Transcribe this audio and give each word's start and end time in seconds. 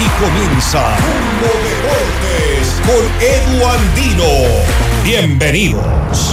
Aquí 0.00 0.08
comienza 0.18 0.96
Mundo 1.02 1.50
Deportes 1.68 2.80
con 2.86 3.04
Edu 3.20 3.66
Andino. 3.66 4.30
Bienvenidos. 5.04 6.32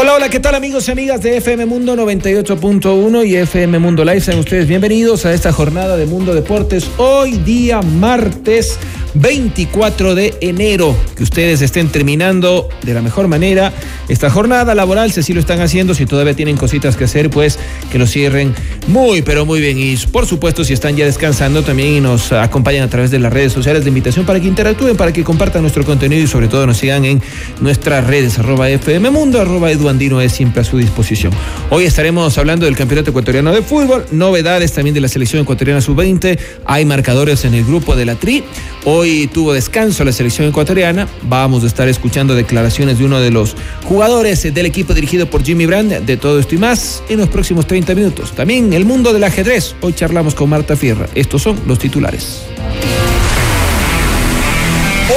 Hola, 0.00 0.14
hola, 0.14 0.28
¿qué 0.28 0.40
tal 0.40 0.56
amigos 0.56 0.88
y 0.88 0.90
amigas 0.90 1.22
de 1.22 1.36
FM 1.36 1.66
Mundo 1.66 1.94
98.1 1.94 3.24
y 3.24 3.36
FM 3.36 3.78
Mundo 3.78 4.04
Live? 4.04 4.22
Sean 4.22 4.40
ustedes 4.40 4.66
bienvenidos 4.66 5.24
a 5.24 5.32
esta 5.32 5.52
jornada 5.52 5.96
de 5.96 6.06
Mundo 6.06 6.34
Deportes. 6.34 6.90
Hoy 6.96 7.36
día 7.38 7.80
martes 7.80 8.76
24 9.14 10.14
de 10.14 10.34
enero. 10.40 10.96
Que 11.16 11.22
ustedes 11.22 11.62
estén 11.62 11.88
terminando 11.88 12.68
de 12.82 12.94
la 12.94 13.02
mejor 13.02 13.28
manera 13.28 13.72
esta 14.08 14.30
jornada 14.30 14.74
laboral, 14.74 15.12
si 15.12 15.20
así 15.20 15.32
lo 15.32 15.40
están 15.40 15.60
haciendo, 15.60 15.94
si 15.94 16.06
todavía 16.06 16.34
tienen 16.34 16.56
cositas 16.56 16.96
que 16.96 17.04
hacer, 17.04 17.30
pues 17.30 17.58
que 17.90 17.98
lo 17.98 18.06
cierren 18.06 18.54
muy, 18.86 19.22
pero 19.22 19.44
muy 19.44 19.60
bien. 19.60 19.78
Y 19.78 19.96
por 20.10 20.26
supuesto, 20.26 20.64
si 20.64 20.72
están 20.72 20.96
ya 20.96 21.04
descansando 21.04 21.62
también 21.62 21.94
y 21.94 22.00
nos 22.00 22.32
acompañan 22.32 22.84
a 22.84 22.88
través 22.90 23.10
de 23.10 23.18
las 23.18 23.32
redes 23.32 23.52
sociales, 23.52 23.84
de 23.84 23.88
invitación 23.88 24.26
para 24.26 24.40
que 24.40 24.48
interactúen, 24.48 24.96
para 24.96 25.12
que 25.12 25.24
compartan 25.24 25.62
nuestro 25.62 25.84
contenido 25.84 26.22
y 26.22 26.26
sobre 26.26 26.48
todo 26.48 26.66
nos 26.66 26.78
sigan 26.78 27.04
en 27.04 27.22
nuestras 27.60 28.06
redes, 28.06 28.38
arroba 28.38 28.68
FM 28.70 29.10
Mundo, 29.10 29.40
arroba 29.40 29.70
Eduandino 29.70 30.20
es 30.20 30.32
siempre 30.32 30.62
a 30.62 30.64
su 30.64 30.78
disposición. 30.78 31.32
Hoy 31.70 31.84
estaremos 31.84 32.36
hablando 32.38 32.66
del 32.66 32.76
Campeonato 32.76 33.10
Ecuatoriano 33.10 33.52
de 33.52 33.62
Fútbol, 33.62 34.06
novedades 34.10 34.72
también 34.72 34.94
de 34.94 35.00
la 35.00 35.08
selección 35.08 35.42
ecuatoriana 35.42 35.80
sub-20, 35.80 36.38
hay 36.64 36.84
marcadores 36.84 37.44
en 37.44 37.54
el 37.54 37.64
grupo 37.64 37.96
de 37.96 38.04
la 38.04 38.14
TRI. 38.14 38.44
Hoy 38.90 39.26
tuvo 39.26 39.52
descanso 39.52 40.02
la 40.02 40.12
selección 40.12 40.48
ecuatoriana. 40.48 41.06
Vamos 41.24 41.62
a 41.62 41.66
estar 41.66 41.86
escuchando 41.88 42.34
declaraciones 42.34 42.98
de 42.98 43.04
uno 43.04 43.20
de 43.20 43.30
los 43.30 43.54
jugadores 43.84 44.42
del 44.54 44.64
equipo 44.64 44.94
dirigido 44.94 45.28
por 45.28 45.44
Jimmy 45.44 45.66
Brand 45.66 45.92
de 45.92 46.16
todo 46.16 46.38
esto 46.38 46.54
y 46.54 46.58
más 46.58 47.02
en 47.10 47.18
los 47.18 47.28
próximos 47.28 47.66
30 47.66 47.94
minutos. 47.94 48.32
También 48.32 48.72
el 48.72 48.86
mundo 48.86 49.12
del 49.12 49.24
ajedrez. 49.24 49.74
Hoy 49.82 49.92
charlamos 49.92 50.34
con 50.34 50.48
Marta 50.48 50.74
Fierra. 50.74 51.06
Estos 51.14 51.42
son 51.42 51.60
los 51.66 51.78
titulares. 51.78 52.44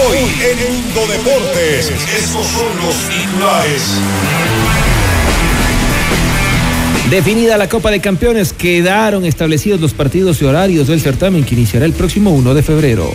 Hoy 0.05 0.17
en 0.17 0.73
Mundo 0.73 1.08
Deportes, 1.08 1.92
estos 1.92 2.47
son 2.47 2.75
los 2.83 2.95
titulares. 3.08 3.83
Definida 7.09 7.58
la 7.58 7.69
Copa 7.69 7.89
de 7.89 8.02
Campeones, 8.02 8.52
quedaron 8.52 9.25
establecidos 9.25 9.80
los 9.80 9.94
partidos 9.94 10.42
y 10.42 10.45
horarios 10.45 10.88
del 10.88 10.99
certamen 10.99 11.45
que 11.45 11.55
iniciará 11.55 11.86
el 11.86 11.94
próximo 11.94 12.31
1 12.31 12.53
de 12.53 12.64
febrero. 12.64 13.11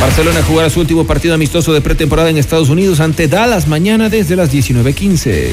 Barcelona 0.00 0.42
jugará 0.42 0.70
su 0.70 0.80
último 0.80 1.06
partido 1.06 1.34
amistoso 1.34 1.72
de 1.72 1.80
pretemporada 1.80 2.30
en 2.30 2.38
Estados 2.38 2.68
Unidos 2.68 3.00
ante 3.00 3.26
Dallas 3.26 3.66
mañana 3.66 4.08
desde 4.08 4.36
las 4.36 4.52
19.15. 4.52 5.50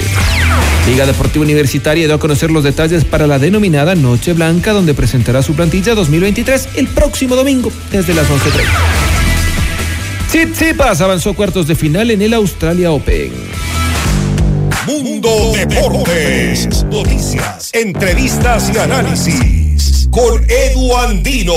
Liga 0.88 1.08
Deportiva 1.08 1.44
Universitaria 1.44 2.06
dio 2.06 2.16
a 2.16 2.20
conocer 2.20 2.52
los 2.52 2.64
detalles 2.64 3.06
para 3.06 3.26
la 3.26 3.40
denominada 3.40 3.96
Noche 3.96 4.34
Blanca, 4.34 4.72
donde 4.72 4.94
presentará 4.94 5.42
su 5.42 5.56
plantilla 5.56 5.96
2023 5.96 6.70
el 6.76 6.88
próximo 6.88 7.36
domingo 7.36 7.72
desde 7.92 8.14
las 8.14 8.28
11.30. 8.28 9.05
Tsitsipas 10.28 11.02
avanzó 11.02 11.34
cuartos 11.34 11.67
de 11.67 11.76
final 11.76 12.11
en 12.11 12.22
el 12.22 12.34
Australia 12.36 12.92
Open. 12.92 13.32
Mundo 14.86 15.54
Deportes. 15.54 16.84
Noticias, 16.84 17.72
entrevistas 17.73 18.72
y 18.72 18.78
análisis. 18.78 20.08
Con 20.11 20.45
Edu 20.48 20.95
Andino. 20.98 21.54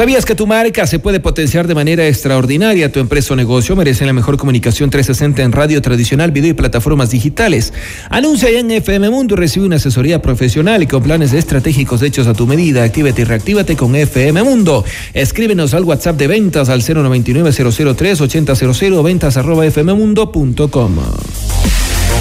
¿Sabías 0.00 0.24
que 0.24 0.34
tu 0.34 0.46
marca 0.46 0.86
se 0.86 0.98
puede 0.98 1.20
potenciar 1.20 1.66
de 1.66 1.74
manera 1.74 2.08
extraordinaria? 2.08 2.90
Tu 2.90 3.00
empresa 3.00 3.34
o 3.34 3.36
negocio 3.36 3.76
merecen 3.76 4.06
la 4.06 4.14
mejor 4.14 4.38
comunicación 4.38 4.88
360 4.88 5.42
en 5.42 5.52
radio 5.52 5.82
tradicional, 5.82 6.30
video 6.30 6.52
y 6.52 6.54
plataformas 6.54 7.10
digitales. 7.10 7.74
Anuncia 8.08 8.48
en 8.48 8.70
FM 8.70 9.10
Mundo 9.10 9.34
y 9.34 9.36
recibe 9.36 9.66
una 9.66 9.76
asesoría 9.76 10.22
profesional 10.22 10.82
y 10.82 10.86
con 10.86 11.02
planes 11.02 11.34
estratégicos 11.34 12.00
hechos 12.00 12.26
a 12.28 12.32
tu 12.32 12.46
medida. 12.46 12.82
Actívate 12.82 13.20
y 13.20 13.24
reactívate 13.24 13.76
con 13.76 13.94
FM 13.94 14.42
Mundo. 14.42 14.86
Escríbenos 15.12 15.74
al 15.74 15.84
WhatsApp 15.84 16.16
de 16.16 16.28
ventas 16.28 16.70
al 16.70 16.82
099 16.82 17.52
003 17.52 18.20
8000 18.22 18.94
o 18.94 19.02
ventas 19.02 19.36
arroba 19.36 19.70
fmmundo.com. 19.70 20.96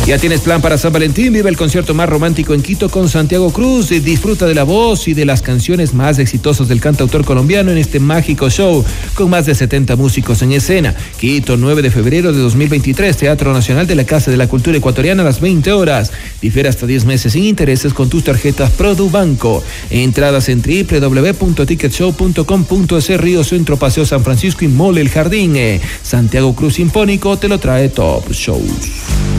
Ya 0.10 0.18
tienes 0.18 0.42
plan 0.42 0.60
para 0.60 0.76
San 0.80 0.92
Valentín, 0.92 1.34
vive 1.34 1.52
el 1.52 1.56
concierto 1.56 1.94
más 1.94 2.10
romántico 2.10 2.56
en 2.56 2.64
Quito 2.64 2.90
con 2.90 3.10
Santiago 3.10 3.54
Cruz, 3.54 3.90
disfruta 3.90 4.48
de 4.48 4.56
la 4.56 4.64
voz 4.64 5.08
y 5.08 5.14
de 5.14 5.24
las 5.24 5.44
canciones 5.44 5.94
más 5.94 6.18
exitosas 6.18 6.68
del 6.68 6.82
cantautor 6.82 7.24
colombiano 7.24 7.70
en 7.70 7.78
este 7.78 8.00
mágico 8.00 8.50
show 8.50 8.84
con 9.14 9.30
más 9.30 9.46
de 9.46 9.54
70 9.54 9.96
músicos 9.98 10.42
en 10.42 10.54
escena. 10.54 10.96
Quito, 11.20 11.58
9 11.58 11.84
de 11.84 11.92
febrero 11.92 12.34
de 12.34 12.40
2023, 12.40 13.18
Teatro 13.18 13.54
Nacional 13.54 13.86
de 13.86 13.94
la 13.94 14.04
Casa 14.04 14.32
de 14.32 14.38
la 14.38 14.48
Cultura 14.48 14.80
Ecuatoriana 14.80 15.22
a 15.22 15.26
las 15.26 15.42
20 15.42 15.72
horas. 15.74 16.12
Difiere 16.42 16.70
hasta 16.70 16.88
10 16.88 17.06
meses 17.06 17.34
sin 17.34 17.44
intereses 17.44 17.94
con 17.94 18.10
tus 18.10 18.24
tarjetas 18.24 18.72
Produbanco. 18.72 19.64
Entradas 19.92 20.50
en 20.50 20.64
www.ticketshow.com.es 20.64 23.22
Río 23.22 23.44
Centro 23.44 23.78
Paseo 23.78 24.08
San 24.08 24.24
Francisco 24.24 24.66
y 24.66 24.70
Mole 24.70 25.02
El 25.02 25.10
Jardín. 25.10 25.56
Santiago 26.02 26.56
Cruz 26.56 26.74
Sinfónico 26.74 27.38
te 27.38 27.48
lo 27.48 27.60
trae 27.60 27.90
Top 27.90 28.32
Shows. 28.32 29.39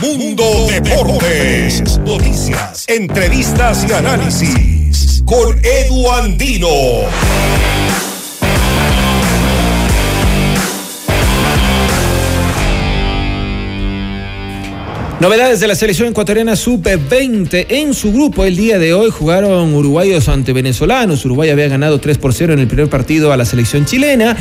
Mundo 0.00 0.66
Deportes. 0.66 1.98
Noticias, 1.98 2.86
entrevistas 2.88 3.84
y 3.86 3.92
análisis. 3.92 5.22
Con 5.26 5.60
Edu 5.62 6.10
Andino. 6.10 6.68
Novedades 15.20 15.60
de 15.60 15.68
la 15.68 15.74
selección 15.74 16.08
ecuatoriana 16.08 16.56
sub-20 16.56 17.66
en 17.68 17.92
su 17.92 18.10
grupo 18.10 18.46
el 18.46 18.56
día 18.56 18.78
de 18.78 18.94
hoy 18.94 19.10
jugaron 19.10 19.74
uruguayos 19.74 20.30
ante 20.30 20.54
venezolanos. 20.54 21.26
Uruguay 21.26 21.50
había 21.50 21.68
ganado 21.68 22.00
3 22.00 22.16
por 22.16 22.32
0 22.32 22.54
en 22.54 22.58
el 22.58 22.66
primer 22.66 22.88
partido 22.88 23.30
a 23.30 23.36
la 23.36 23.44
selección 23.44 23.84
chilena 23.84 24.34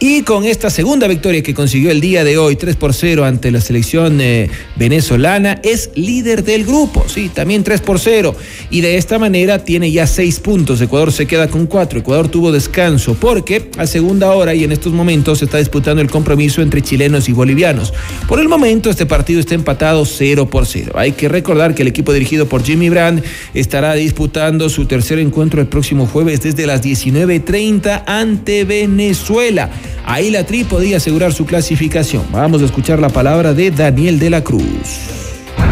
y 0.00 0.22
con 0.22 0.44
esta 0.44 0.70
segunda 0.70 1.06
victoria 1.06 1.42
que 1.42 1.54
consiguió 1.54 1.90
el 1.90 2.00
día 2.00 2.24
de 2.24 2.36
hoy 2.36 2.56
3 2.56 2.76
por 2.76 2.92
0 2.92 3.24
ante 3.24 3.50
la 3.50 3.60
selección 3.60 4.20
eh, 4.20 4.50
venezolana 4.76 5.60
es 5.62 5.90
líder 5.94 6.42
del 6.42 6.64
grupo, 6.64 7.04
sí, 7.08 7.30
también 7.32 7.62
3 7.62 7.80
por 7.80 8.00
0 8.00 8.34
y 8.70 8.80
de 8.80 8.96
esta 8.96 9.18
manera 9.18 9.64
tiene 9.64 9.92
ya 9.92 10.06
6 10.06 10.40
puntos. 10.40 10.80
Ecuador 10.80 11.12
se 11.12 11.26
queda 11.26 11.48
con 11.48 11.66
4. 11.66 12.00
Ecuador 12.00 12.28
tuvo 12.28 12.50
descanso 12.50 13.14
porque 13.14 13.70
a 13.78 13.86
segunda 13.86 14.32
hora 14.32 14.54
y 14.54 14.64
en 14.64 14.72
estos 14.72 14.92
momentos 14.92 15.38
se 15.38 15.44
está 15.44 15.58
disputando 15.58 16.02
el 16.02 16.10
compromiso 16.10 16.60
entre 16.60 16.82
chilenos 16.82 17.28
y 17.28 17.32
bolivianos. 17.32 17.92
Por 18.26 18.40
el 18.40 18.48
momento 18.48 18.90
este 18.90 19.06
partido 19.06 19.40
está 19.40 19.54
empatado 19.54 20.04
0 20.04 20.50
por 20.50 20.66
0. 20.66 20.92
Hay 20.96 21.12
que 21.12 21.28
recordar 21.28 21.74
que 21.74 21.82
el 21.82 21.88
equipo 21.88 22.12
dirigido 22.12 22.48
por 22.48 22.64
Jimmy 22.64 22.88
Brand 22.88 23.22
estará 23.54 23.94
disputando 23.94 24.68
su 24.68 24.86
tercer 24.86 25.20
encuentro 25.20 25.60
el 25.60 25.68
próximo 25.68 26.06
jueves 26.06 26.42
desde 26.42 26.66
las 26.66 26.82
19.30 26.82 28.02
ante 28.06 28.64
Venezuela. 28.64 29.70
Ahí 30.06 30.30
la 30.30 30.44
Tri 30.44 30.64
podía 30.64 30.98
asegurar 30.98 31.32
su 31.32 31.46
clasificación. 31.46 32.24
Vamos 32.30 32.62
a 32.62 32.66
escuchar 32.66 32.98
la 32.98 33.08
palabra 33.08 33.54
de 33.54 33.70
Daniel 33.70 34.18
de 34.18 34.30
la 34.30 34.42
Cruz. 34.42 34.62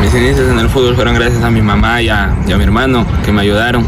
Mis 0.00 0.14
inicios 0.14 0.50
en 0.50 0.58
el 0.58 0.68
fútbol 0.68 0.94
fueron 0.94 1.14
gracias 1.14 1.42
a 1.42 1.50
mi 1.50 1.62
mamá 1.62 2.02
y 2.02 2.08
a, 2.08 2.34
mi 2.46 2.52
hermano 2.52 3.06
que 3.24 3.32
me 3.32 3.42
ayudaron. 3.42 3.86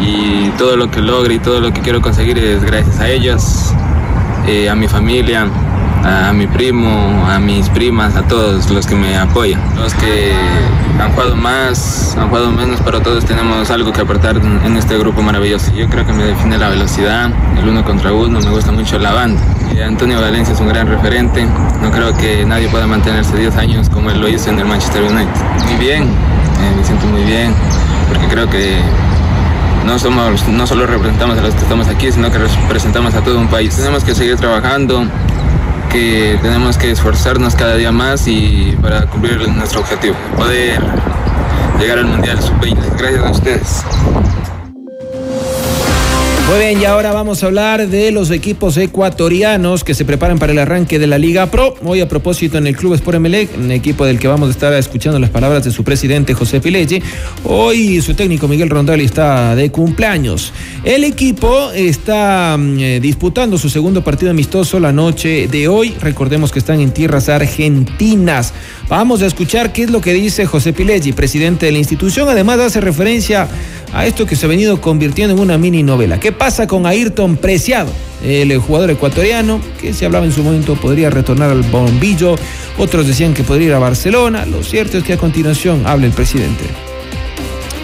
Y 0.00 0.50
todo 0.58 0.76
lo 0.76 0.90
que 0.90 1.00
logro 1.00 1.32
y 1.32 1.38
todo 1.38 1.60
lo 1.60 1.72
que 1.72 1.80
quiero 1.80 2.00
conseguir 2.00 2.38
es 2.38 2.62
gracias 2.62 2.98
a 3.00 3.08
ellos, 3.08 3.72
eh, 4.46 4.68
a 4.68 4.74
mi 4.74 4.88
familia, 4.88 5.48
a 6.04 6.32
mi 6.32 6.46
primo, 6.46 7.24
a 7.26 7.38
mis 7.38 7.68
primas, 7.68 8.16
a 8.16 8.22
todos 8.22 8.70
los 8.70 8.86
que 8.86 8.94
me 8.94 9.16
apoyan. 9.16 9.60
Los 9.76 9.94
que 9.94 10.32
han 11.00 11.12
jugado 11.12 11.36
más, 11.36 12.16
han 12.18 12.28
jugado 12.28 12.50
menos, 12.50 12.80
pero 12.84 13.00
todos 13.00 13.24
tenemos 13.24 13.70
algo 13.70 13.92
que 13.92 14.00
aportar 14.00 14.36
en 14.36 14.76
este 14.76 14.98
grupo 14.98 15.22
maravilloso. 15.22 15.72
Yo 15.74 15.88
creo 15.88 16.06
que 16.06 16.12
me 16.12 16.24
define 16.24 16.58
la 16.58 16.68
velocidad, 16.68 17.30
el 17.58 17.68
uno 17.68 17.84
contra 17.84 18.12
uno, 18.12 18.40
me 18.40 18.50
gusta 18.50 18.72
mucho 18.72 18.98
la 18.98 19.12
banda. 19.12 19.40
Antonio 19.84 20.20
Valencia 20.20 20.54
es 20.54 20.60
un 20.60 20.68
gran 20.68 20.86
referente, 20.86 21.44
no 21.82 21.90
creo 21.90 22.16
que 22.16 22.44
nadie 22.44 22.68
pueda 22.68 22.86
mantenerse 22.86 23.36
10 23.36 23.56
años 23.56 23.88
como 23.88 24.10
él 24.10 24.20
lo 24.20 24.28
hizo 24.28 24.50
en 24.50 24.58
el 24.58 24.66
Manchester 24.66 25.02
United. 25.02 25.40
Muy 25.64 25.74
bien, 25.76 26.04
eh, 26.04 26.74
me 26.76 26.84
siento 26.84 27.06
muy 27.06 27.24
bien, 27.24 27.52
porque 28.08 28.28
creo 28.28 28.48
que 28.48 28.78
no, 29.84 29.98
somos, 29.98 30.46
no 30.46 30.66
solo 30.66 30.86
representamos 30.86 31.38
a 31.38 31.42
los 31.42 31.54
que 31.54 31.62
estamos 31.62 31.88
aquí, 31.88 32.12
sino 32.12 32.30
que 32.30 32.38
representamos 32.38 33.14
a 33.14 33.22
todo 33.22 33.38
un 33.38 33.48
país. 33.48 33.74
Tenemos 33.74 34.04
que 34.04 34.14
seguir 34.14 34.36
trabajando, 34.36 35.04
que 35.92 36.38
tenemos 36.40 36.78
que 36.78 36.90
esforzarnos 36.90 37.54
cada 37.54 37.76
día 37.76 37.92
más 37.92 38.26
y 38.26 38.76
para 38.80 39.06
cumplir 39.06 39.46
nuestro 39.48 39.80
objetivo, 39.80 40.16
poder 40.36 40.80
llegar 41.78 41.98
al 41.98 42.06
Mundial 42.06 42.40
Sub-20. 42.40 42.96
Gracias 42.96 43.24
a 43.24 43.30
ustedes. 43.30 43.84
Muy 46.48 46.58
bien, 46.58 46.82
y 46.82 46.84
ahora 46.84 47.12
vamos 47.12 47.42
a 47.42 47.46
hablar 47.46 47.88
de 47.88 48.10
los 48.10 48.30
equipos 48.30 48.76
ecuatorianos 48.76 49.84
que 49.84 49.94
se 49.94 50.04
preparan 50.04 50.38
para 50.38 50.52
el 50.52 50.58
arranque 50.58 50.98
de 50.98 51.06
la 51.06 51.16
Liga 51.16 51.50
Pro. 51.50 51.74
Hoy 51.82 52.00
a 52.00 52.08
propósito 52.08 52.58
en 52.58 52.66
el 52.66 52.76
Club 52.76 52.92
Sport 52.94 53.16
Emelec, 53.16 53.56
un 53.56 53.70
equipo 53.70 54.04
del 54.04 54.18
que 54.18 54.28
vamos 54.28 54.48
a 54.48 54.52
estar 54.52 54.74
escuchando 54.74 55.18
las 55.18 55.30
palabras 55.30 55.64
de 55.64 55.70
su 55.70 55.82
presidente 55.82 56.34
José 56.34 56.60
Pileggi. 56.60 57.02
Hoy 57.44 58.02
su 58.02 58.12
técnico 58.12 58.48
Miguel 58.48 58.68
Rondali 58.68 59.04
está 59.04 59.54
de 59.54 59.70
cumpleaños. 59.70 60.52
El 60.84 61.04
equipo 61.04 61.70
está 61.72 62.56
mm, 62.58 62.78
eh, 62.80 63.00
disputando 63.00 63.56
su 63.56 63.70
segundo 63.70 64.04
partido 64.04 64.30
amistoso 64.30 64.78
la 64.78 64.92
noche 64.92 65.48
de 65.48 65.68
hoy. 65.68 65.94
Recordemos 66.00 66.52
que 66.52 66.58
están 66.58 66.80
en 66.80 66.90
tierras 66.90 67.30
argentinas. 67.30 68.52
Vamos 68.88 69.22
a 69.22 69.26
escuchar 69.26 69.72
qué 69.72 69.84
es 69.84 69.90
lo 69.90 70.02
que 70.02 70.12
dice 70.12 70.44
José 70.44 70.74
Pileggi, 70.74 71.12
presidente 71.12 71.66
de 71.66 71.72
la 71.72 71.78
institución. 71.78 72.28
Además 72.28 72.58
hace 72.58 72.80
referencia 72.80 73.48
a 73.92 74.06
esto 74.06 74.26
que 74.26 74.36
se 74.36 74.46
ha 74.46 74.48
venido 74.48 74.80
convirtiendo 74.80 75.34
en 75.34 75.40
una 75.40 75.58
mini 75.58 75.82
novela. 75.82 76.18
¿Qué 76.18 76.31
pasa 76.32 76.66
con 76.66 76.86
Ayrton 76.86 77.36
Preciado? 77.36 77.90
El 78.24 78.56
jugador 78.58 78.90
ecuatoriano, 78.90 79.60
que 79.80 79.92
se 79.92 80.06
hablaba 80.06 80.24
en 80.24 80.32
su 80.32 80.42
momento 80.42 80.76
podría 80.76 81.10
retornar 81.10 81.50
al 81.50 81.62
bombillo, 81.62 82.36
otros 82.78 83.06
decían 83.06 83.34
que 83.34 83.42
podría 83.42 83.68
ir 83.68 83.74
a 83.74 83.78
Barcelona. 83.78 84.46
Lo 84.46 84.62
cierto 84.62 84.98
es 84.98 85.04
que 85.04 85.14
a 85.14 85.18
continuación 85.18 85.82
habla 85.86 86.06
el 86.06 86.12
presidente. 86.12 86.64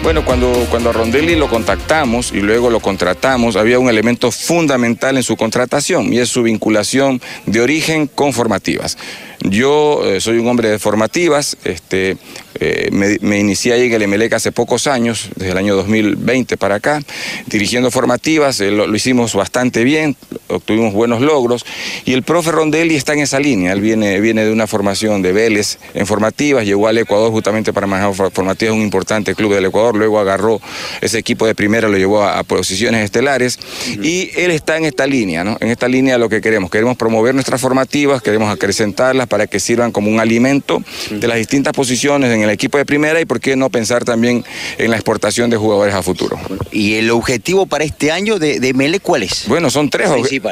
Bueno, 0.01 0.23
cuando, 0.23 0.65
cuando 0.69 0.91
a 0.91 0.93
Rondelli 0.93 1.35
lo 1.35 1.49
contactamos 1.49 2.31
y 2.31 2.39
luego 2.39 2.69
lo 2.69 2.79
contratamos, 2.79 3.57
había 3.57 3.79
un 3.79 3.89
elemento 3.89 4.31
fundamental 4.31 5.17
en 5.17 5.23
su 5.23 5.35
contratación 5.35 6.13
y 6.13 6.19
es 6.19 6.29
su 6.29 6.43
vinculación 6.43 7.21
de 7.45 7.59
origen 7.59 8.07
con 8.07 8.31
formativas. 8.31 8.97
Yo 9.43 10.01
eh, 10.03 10.19
soy 10.19 10.37
un 10.37 10.47
hombre 10.47 10.69
de 10.69 10.79
formativas, 10.79 11.55
este, 11.63 12.17
eh, 12.61 12.89
me, 12.91 13.39
inicié 13.39 13.71
ahí 13.71 13.85
en 13.87 13.93
el 13.93 14.01
Emelec 14.01 14.33
hace 14.33 14.51
pocos 14.51 14.85
años, 14.85 15.29
desde 15.37 15.51
el 15.51 15.57
año 15.57 15.77
2020 15.77 16.57
para 16.57 16.75
acá, 16.75 17.01
dirigiendo 17.45 17.89
formativas, 17.89 18.59
eh, 18.59 18.69
lo, 18.69 18.93
hicimos 18.93 19.33
bastante 19.35 19.85
bien, 19.85 20.17
obtuvimos 20.49 20.93
buenos 20.93 21.21
logros 21.21 21.65
y 22.03 22.11
el 22.11 22.23
profe 22.23 22.51
Rondelli 22.51 22.95
está 22.95 23.13
en 23.13 23.19
esa 23.19 23.39
línea, 23.39 23.71
él 23.71 23.79
viene, 23.79 24.19
viene 24.19 24.43
de 24.43 24.51
una 24.51 24.67
formación 24.67 25.21
de 25.21 25.31
Vélez 25.31 25.79
en 25.93 26.05
formativas, 26.05 26.65
llegó 26.65 26.89
al 26.89 26.97
Ecuador 26.97 27.31
justamente 27.31 27.71
para 27.71 27.87
manejar 27.87 28.13
formativas, 28.31 28.75
un 28.75 28.81
importante 28.81 29.35
club 29.35 29.53
del 29.53 29.65
Ecuador, 29.65 29.95
luego 29.95 30.19
agarró 30.19 30.59
ese 30.99 31.17
equipo 31.17 31.47
de 31.47 31.55
primera, 31.55 31.87
lo 31.87 31.97
llevó 31.97 32.23
a, 32.23 32.43
posiciones 32.43 33.05
estelares 33.05 33.57
y 34.01 34.31
él 34.35 34.51
está 34.51 34.75
en 34.75 34.83
esta 34.83 35.07
línea, 35.07 35.45
¿no? 35.45 35.55
en 35.61 35.69
esta 35.69 35.87
línea 35.87 36.17
lo 36.17 36.27
que 36.27 36.41
queremos, 36.41 36.69
queremos 36.69 36.97
promover 36.97 37.33
nuestras 37.33 37.61
formativas, 37.61 38.21
queremos 38.21 38.51
acrecentarlas 38.51 39.28
para 39.29 39.47
que 39.47 39.59
sirvan 39.59 39.91
como 39.91 40.09
un 40.11 40.19
alimento 40.19 40.81
de 41.09 41.27
las 41.27 41.37
distintas 41.37 41.73
posiciones 41.73 42.33
en 42.33 42.41
el 42.41 42.49
equipo 42.49 42.77
de 42.77 42.85
primera 42.85 43.21
y 43.21 43.25
por 43.25 43.39
qué 43.39 43.55
no 43.55 43.69
pensar 43.69 44.03
también 44.03 44.43
en 44.77 44.91
la 44.91 44.97
exportación 44.97 45.49
de 45.49 45.57
jugadores 45.57 45.93
a 45.93 46.03
futuro. 46.03 46.37
¿Y 46.71 46.95
el 46.95 47.11
objetivo 47.11 47.65
para 47.65 47.83
este 47.83 48.11
año 48.11 48.39
de, 48.39 48.59
de 48.59 48.73
Mele 48.73 48.99
cuál 48.99 49.23
es? 49.23 49.47
Bueno, 49.47 49.69
son 49.69 49.89
tres, 49.89 50.09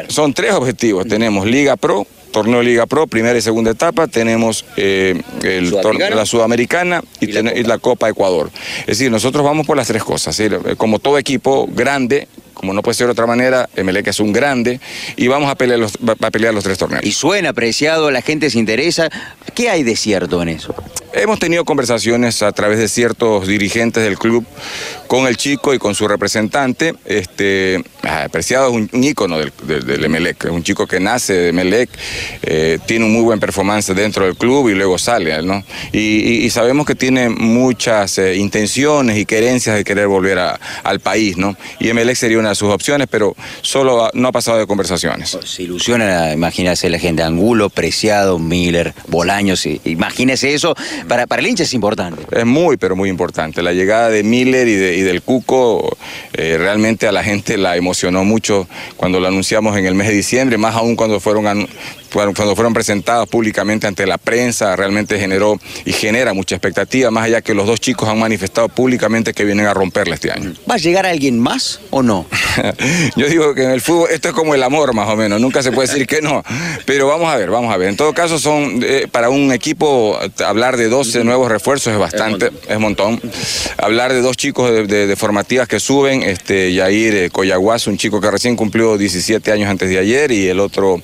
son 0.08 0.34
tres 0.34 0.54
objetivos. 0.54 1.08
Tenemos 1.08 1.46
Liga 1.46 1.76
Pro, 1.76 2.08
torneo 2.32 2.62
Liga 2.62 2.86
Pro, 2.86 3.08
primera 3.08 3.38
y 3.38 3.42
segunda 3.42 3.72
etapa, 3.72 4.08
tenemos 4.08 4.66
eh, 4.76 5.22
el 5.44 5.72
la 5.72 6.26
Sudamericana 6.26 7.04
y, 7.20 7.32
la 7.32 7.78
Copa 7.80 8.10
Ecuador. 8.10 8.52
Es 8.82 9.00
decir, 9.00 9.12
nosotros 9.12 9.44
vamos 9.44 9.66
por 9.66 9.78
las 9.78 9.88
tres 9.88 10.04
cosas. 10.04 10.40
Como 10.78 11.00
todo 11.00 11.18
equipo 11.18 11.68
grande, 11.68 12.28
como 12.58 12.74
no 12.74 12.82
puede 12.82 12.96
ser 12.96 13.08
de 13.08 13.12
otra 13.12 13.28
manera, 13.28 13.70
que 13.76 14.10
es 14.10 14.20
un 14.20 14.34
grande 14.34 14.80
y 15.16 15.28
vamos 15.28 15.50
a 15.50 15.56
pelear, 15.56 15.80
los, 15.80 15.94
a 16.22 16.32
pelear 16.32 16.54
los 16.54 16.64
tres 16.64 16.78
torneos. 16.78 17.04
Y 17.06 17.12
suena 17.12 17.50
apreciado, 17.50 18.12
la 18.12 18.22
gente 18.22 18.50
se 18.50 18.60
interesa. 18.60 19.10
¿Qué 19.54 19.70
hay 19.70 19.84
de 19.84 19.96
cierto 19.96 20.42
en 20.42 20.50
eso? 20.50 20.76
Hemos 21.14 21.40
tenido 21.40 21.66
conversaciones 21.66 22.44
a 22.44 22.52
través 22.52 22.80
de 22.80 22.88
ciertos 22.88 23.48
dirigentes 23.48 24.04
del 24.04 24.18
club 24.18 24.46
con 25.08 25.26
el 25.26 25.38
chico 25.38 25.74
y 25.74 25.80
con 25.80 25.96
su 25.96 26.08
representante. 26.08 26.94
Este, 27.06 27.82
apreciado 28.04 28.70
es 28.70 28.90
un, 28.92 29.04
ícono 29.04 29.40
del, 29.40 29.52
del, 29.66 30.04
Emelec, 30.04 30.46
es 30.46 30.52
un 30.52 30.64
chico 30.64 30.86
que 30.86 31.00
nace 31.00 31.34
de 31.34 31.50
Emelec, 31.50 31.90
eh, 32.44 32.78
tiene 32.86 33.06
un 33.06 33.14
muy 33.14 33.24
buen 33.24 33.40
performance 33.40 33.88
dentro 33.96 34.26
del 34.26 34.36
club 34.36 34.70
y 34.70 34.76
luego 34.76 34.98
sale, 34.98 35.42
¿no? 35.42 35.64
Y, 35.92 36.48
sabemos 36.50 36.86
que 36.86 36.96
tiene 36.96 37.30
muchas 37.30 38.18
eh, 38.18 38.36
intenciones 38.36 39.18
y 39.18 39.26
querencias 39.26 39.76
de 39.76 39.84
querer 39.84 40.08
volver 40.08 40.40
al 40.40 41.00
país, 41.00 41.38
¿no? 41.38 41.56
Y 41.80 41.90
Emelec 41.90 42.16
sería 42.16 42.40
una 42.40 42.47
de 42.50 42.56
sus 42.56 42.70
opciones, 42.70 43.08
pero 43.10 43.36
solo 43.62 44.10
no 44.14 44.28
ha 44.28 44.32
pasado 44.32 44.58
de 44.58 44.68
conversaciones. 44.68 45.38
Se 45.44 45.64
ilusiona, 45.64 46.34
imagínese 46.34 46.90
la 46.90 47.00
gente, 47.00 47.24
Angulo, 47.24 47.70
Preciado, 47.70 48.40
Miller, 48.40 48.94
Bolaños, 49.08 49.66
imagínese 49.66 50.54
eso 50.54 50.76
para, 51.08 51.28
para 51.28 51.42
el 51.42 51.48
hincha 51.48 51.64
es 51.64 51.74
importante. 51.74 52.24
Es 52.32 52.46
muy, 52.46 52.78
pero 52.78 52.96
muy 52.96 53.10
importante. 53.10 53.62
La 53.62 53.74
llegada 53.74 54.10
de 54.10 54.24
Miller 54.24 54.68
y, 54.68 54.76
del 54.76 55.22
Cuco 55.22 55.98
eh, 56.34 56.58
realmente 56.58 57.08
a 57.08 57.12
la 57.12 57.24
gente 57.24 57.58
la 57.58 57.76
emocionó 57.76 58.24
mucho 58.24 58.68
cuando 58.96 59.20
lo 59.20 59.28
anunciamos 59.28 59.78
en 59.78 59.86
el 59.86 59.96
mes 59.96 60.08
de 60.08 60.14
diciembre, 60.14 60.58
más 60.58 60.76
aún 60.76 60.96
cuando 60.96 61.20
fueron 61.20 61.68
cuando 62.14 62.56
fueron 62.56 62.74
presentados 62.74 63.28
públicamente 63.28 63.86
ante 63.86 64.06
la 64.08 64.18
prensa, 64.18 64.76
realmente 64.76 65.20
generó 65.20 65.60
y 65.86 65.92
genera 65.92 66.34
mucha 66.34 66.56
expectativa, 66.56 67.12
más 67.12 67.26
allá 67.26 67.42
que 67.42 67.54
los 67.54 67.68
dos 67.68 67.80
chicos 67.80 68.08
han 68.10 68.20
manifestado 68.20 68.70
públicamente 68.70 69.34
que 69.34 69.44
vienen 69.46 69.66
a 69.68 69.74
romperla 69.74 70.16
este 70.16 70.32
año. 70.32 70.54
¿Va 70.70 70.76
a 70.76 70.78
llegar 70.78 71.06
alguien 71.06 71.40
más 71.40 71.80
o 71.90 72.02
no? 72.02 72.26
Yo 73.16 73.28
digo 73.28 73.54
que 73.54 73.64
en 73.64 73.72
el 73.72 73.82
fútbol 73.82 74.10
esto 74.12 74.30
es 74.30 74.34
como 74.34 74.56
el 74.56 74.64
amor 74.64 74.94
más 74.94 75.10
o 75.10 75.16
menos, 75.16 75.40
nunca 75.40 75.62
se 75.64 75.72
puede 75.72 75.88
decir 75.88 76.08
que 76.08 76.22
no, 76.22 76.44
pero 76.86 77.08
vamos 77.08 77.30
a 77.30 77.38
ver, 77.38 77.50
vamos 77.50 77.74
a 77.74 77.78
ver. 77.78 77.90
En 77.90 77.98
todo 77.98 78.14
caso, 78.14 78.40
son 78.40 78.82
eh, 78.84 79.08
para 79.12 79.30
un 79.30 79.52
equipo 79.52 80.18
hablar 80.46 80.78
de 80.78 80.90
12 80.90 81.24
nuevos 81.24 81.50
refuerzos 81.50 81.94
es 81.94 82.00
bastante, 82.00 82.52
es 82.68 82.80
montón. 82.80 83.20
Hablar 83.78 84.14
de 84.14 84.22
dos 84.22 84.38
chicos 84.38 84.88
de, 84.88 85.16
formativas 85.16 85.68
que 85.68 85.80
suben, 85.80 86.24
este 86.24 86.74
Yair 86.74 87.16
eh, 87.16 87.30
Coyaguas, 87.30 87.88
un 87.88 87.98
chico 87.98 88.22
que 88.22 88.30
recién 88.30 88.56
cumplió 88.56 88.98
17 88.98 89.52
años 89.52 89.70
antes 89.70 89.90
de 89.90 90.00
ayer, 90.00 90.32
y 90.32 90.48
el 90.48 90.60
otro 90.60 91.02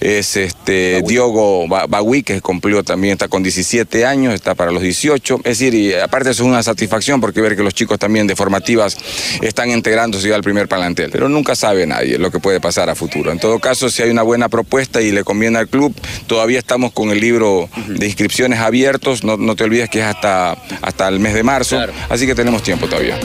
es 0.00 0.36
este, 0.36 1.02
Diogo 1.06 1.66
Bagui, 1.68 2.22
que 2.22 2.40
cumplió 2.40 2.82
también, 2.82 3.12
está 3.12 3.28
con 3.28 3.42
17 3.42 4.04
años, 4.04 4.34
está 4.34 4.54
para 4.54 4.70
los 4.70 4.82
18. 4.82 5.40
Es 5.44 5.58
decir, 5.58 5.74
y 5.74 5.94
aparte 5.94 6.30
eso 6.30 6.42
es 6.42 6.48
una 6.48 6.62
satisfacción 6.62 7.20
porque 7.20 7.40
ver 7.40 7.56
que 7.56 7.62
los 7.62 7.74
chicos 7.74 7.98
también 7.98 8.26
de 8.26 8.36
formativas 8.36 8.96
están 9.42 9.70
integrándose 9.70 10.32
al 10.32 10.42
primer 10.42 10.68
plantel. 10.70 11.10
Pero 11.10 11.28
nunca 11.28 11.54
sabe 11.54 11.86
nadie 11.86 12.16
lo 12.16 12.30
que 12.30 12.40
puede 12.40 12.60
pasar 12.60 12.88
a 12.88 12.94
futuro. 12.94 13.30
En 13.30 13.38
todo 13.38 13.58
caso, 13.58 13.90
si 13.90 14.02
hay 14.02 14.10
una 14.10 14.22
buena 14.22 14.48
propuesta 14.48 15.02
y 15.02 15.12
le 15.12 15.24
conviene 15.24 15.58
al 15.58 15.68
club, 15.68 15.94
todavía 16.26 16.58
estamos 16.58 16.92
con 16.92 17.10
el 17.10 17.20
libro 17.20 17.68
de 17.88 18.06
inscripciones 18.06 18.60
abiertos, 18.60 19.22
no, 19.22 19.54
te 19.54 19.64
olvides 19.64 19.90
que 19.90 20.00
es 20.00 20.06
hasta, 20.06 20.52
hasta 20.80 21.08
el 21.08 21.20
mes 21.20 21.34
de 21.34 21.42
marzo, 21.42 21.78
así 22.08 22.26
que 22.26 22.34
tenemos 22.34 22.62
tiempo 22.62 22.86
todavía. 22.86 23.18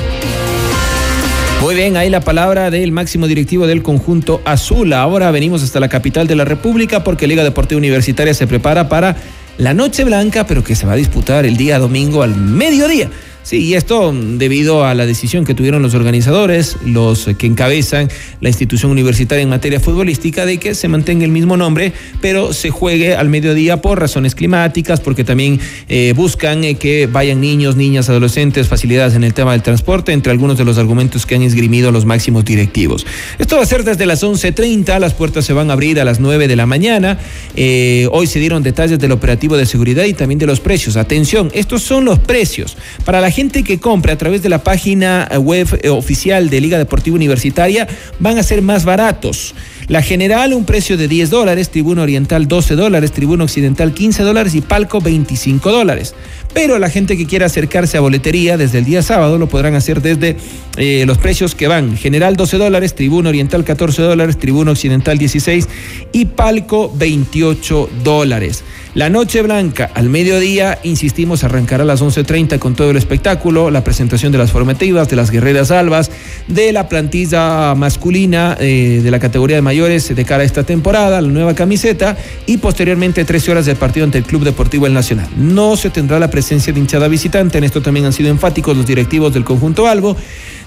Muy 1.62 1.74
bien, 1.74 1.96
ahí 1.96 2.10
la 2.10 2.20
palabra 2.20 2.70
del 2.70 2.92
máximo 2.92 3.28
directivo 3.28 3.66
del 3.66 3.82
conjunto 3.82 4.42
azul. 4.46 4.92
Ahora 4.94 5.32
venimos 5.32 5.64
hasta 5.64 5.80
la 5.80 5.88
capital 5.88 6.28
de 6.28 6.36
la 6.36 6.46
República 6.46 7.04
porque 7.04 7.28
Liga 7.28 7.44
Deportiva 7.44 7.80
Universitaria 7.80 8.34
se 8.34 8.46
prepara 8.46 8.90
para 8.90 9.16
la 9.58 9.74
Noche 9.74 10.04
Blanca, 10.04 10.46
pero 10.46 10.64
que 10.64 10.76
se 10.76 10.86
va 10.86 10.94
a 10.94 10.98
disputar 10.98 11.46
el 11.46 11.58
día 11.58 11.80
domingo 11.80 12.24
al 12.24 12.36
mediodía. 12.36 13.10
Sí, 13.46 13.60
y 13.60 13.76
esto 13.76 14.12
debido 14.12 14.86
a 14.86 14.96
la 14.96 15.06
decisión 15.06 15.46
que 15.46 15.54
tuvieron 15.54 15.84
los 15.84 15.94
organizadores, 15.94 16.78
los 16.84 17.30
que 17.38 17.46
encabezan 17.46 18.10
la 18.42 18.50
institución 18.50 18.90
universitaria 18.90 19.44
en 19.44 19.50
materia 19.50 19.80
futbolística, 19.80 20.48
de 20.48 20.58
que 20.58 20.74
se 20.74 20.88
mantenga 20.88 21.26
el 21.26 21.32
mismo 21.32 21.56
nombre, 21.56 21.94
pero 22.22 22.54
se 22.54 22.72
juegue 22.72 23.16
al 23.16 23.30
mediodía 23.30 23.84
por 23.84 24.00
razones 24.00 24.34
climáticas, 24.34 25.00
porque 25.00 25.24
también 25.24 25.60
eh, 25.90 26.14
buscan 26.16 26.64
eh, 26.64 26.74
que 26.74 27.06
vayan 27.06 27.40
niños, 27.40 27.76
niñas, 27.76 28.10
adolescentes, 28.10 28.68
facilidades 28.68 29.14
en 29.14 29.24
el 29.24 29.36
tema 29.36 29.52
del 29.52 29.62
transporte, 29.62 30.12
entre 30.12 30.32
algunos 30.32 30.58
de 30.58 30.66
los 30.66 30.80
argumentos 30.80 31.28
que 31.28 31.36
han 31.36 31.44
esgrimido 31.44 31.92
los 31.92 32.04
máximos 32.04 32.46
directivos. 32.46 33.06
Esto 33.38 33.58
va 33.58 33.62
a 33.62 33.68
ser 33.68 33.84
desde 33.84 34.08
las 34.08 34.24
11.30, 34.24 34.98
las 34.98 35.14
puertas 35.14 35.46
se 35.46 35.54
van 35.54 35.70
a 35.70 35.74
abrir 35.74 36.00
a 36.00 36.04
las 36.04 36.20
9 36.20 36.48
de 36.48 36.56
la 36.56 36.66
mañana. 36.66 37.20
Eh, 37.56 38.08
hoy 38.12 38.26
se 38.26 38.40
dieron 38.40 38.64
detalles 38.64 38.98
del 38.98 39.12
operativo 39.12 39.56
de 39.56 39.68
seguridad 39.68 40.06
y 40.06 40.14
también 40.14 40.40
de 40.40 40.48
los 40.48 40.62
precios. 40.62 40.98
Atención, 40.98 41.52
estos 41.54 41.84
son 41.84 42.06
los 42.06 42.18
precios. 42.18 42.76
Para 43.06 43.22
la 43.22 43.35
gente 43.36 43.66
que 43.66 43.82
compre 43.82 44.14
a 44.14 44.18
través 44.18 44.44
de 44.44 44.48
la 44.48 44.64
página 44.64 45.28
web 45.42 45.68
eh, 45.84 45.90
oficial 45.90 46.50
de 46.50 46.62
Liga 46.62 46.78
Deportiva 46.78 47.18
Universitaria 47.18 47.86
van 48.18 48.38
a 48.38 48.44
ser 48.44 48.62
más 48.62 48.86
baratos. 48.86 49.54
La 49.90 50.02
general, 50.02 50.54
un 50.54 50.64
precio 50.64 50.96
de 50.96 51.10
10 51.10 51.32
dólares, 51.32 51.70
Tribuna 51.70 52.04
Oriental 52.04 52.48
12 52.48 52.76
dólares, 52.76 53.12
Tribuna 53.12 53.44
Occidental 53.44 53.94
15 53.94 54.24
dólares 54.24 54.56
y 54.56 54.62
Palco 54.62 55.02
25 55.02 55.70
dólares. 55.70 56.16
pero 56.54 56.80
la 56.80 56.90
gente 56.90 57.18
que 57.18 57.26
quiera 57.26 57.48
acercarse 57.48 57.98
a 57.98 58.00
boletería 58.00 58.56
desde 58.56 58.78
el 58.78 58.86
día 58.86 59.02
sábado 59.02 59.38
lo 59.38 59.50
podrán 59.50 59.76
hacer 59.76 60.02
desde 60.02 60.38
eh, 60.78 61.04
los 61.06 61.18
precios 61.18 61.54
que 61.54 61.68
van. 61.68 61.98
General 61.98 62.38
12 62.38 62.58
dólares, 62.58 62.96
Tribuna 62.96 63.28
Oriental 63.28 63.66
14 63.66 64.02
dólares, 64.02 64.38
Tribuna 64.38 64.72
Occidental 64.72 65.18
16 65.18 65.68
y 66.14 66.24
Palco 66.28 66.90
28 66.96 67.90
dólares. 68.02 68.64
La 68.96 69.10
Noche 69.10 69.42
Blanca 69.42 69.92
al 69.94 70.08
mediodía, 70.08 70.80
insistimos, 70.84 71.44
arrancará 71.44 71.84
a 71.84 71.86
las 71.86 72.02
11.30 72.02 72.60
con 72.60 72.76
todo 72.76 72.92
el 72.92 72.96
espectáculo, 72.96 73.70
la 73.70 73.84
presentación 73.84 74.32
de 74.32 74.38
las 74.38 74.54
formativas, 74.54 75.10
de 75.10 75.18
las 75.18 75.32
guerreras 75.32 75.70
albas, 75.70 76.10
de 76.48 76.72
la 76.72 76.88
plantilla 76.88 77.76
masculina 77.76 78.56
eh, 78.58 79.02
de 79.04 79.12
la 79.12 79.20
categoría 79.20 79.58
de 79.58 79.62
mayores 79.62 80.16
de 80.16 80.24
cara 80.24 80.44
a 80.44 80.46
esta 80.46 80.64
temporada, 80.64 81.20
la 81.20 81.28
nueva 81.28 81.54
camiseta 81.54 82.16
y 82.46 82.56
posteriormente 82.56 83.26
13 83.26 83.52
horas 83.52 83.66
del 83.66 83.76
partido 83.76 84.06
ante 84.06 84.20
el 84.20 84.24
Club 84.24 84.46
Deportivo 84.46 84.88
El 84.88 84.94
Nacional. 84.94 85.28
No 85.36 85.76
se 85.76 85.90
tendrá 85.90 86.18
la 86.18 86.30
presencia 86.30 86.72
de 86.72 86.80
hinchada 86.80 87.10
visitante, 87.10 87.58
en 87.58 87.66
esto 87.66 87.82
también 87.82 88.06
han 88.06 88.14
sido 88.14 88.30
enfáticos 88.30 88.78
los 88.78 88.88
directivos 88.88 89.34
del 89.34 89.44
conjunto 89.44 89.88
Albo 89.88 90.16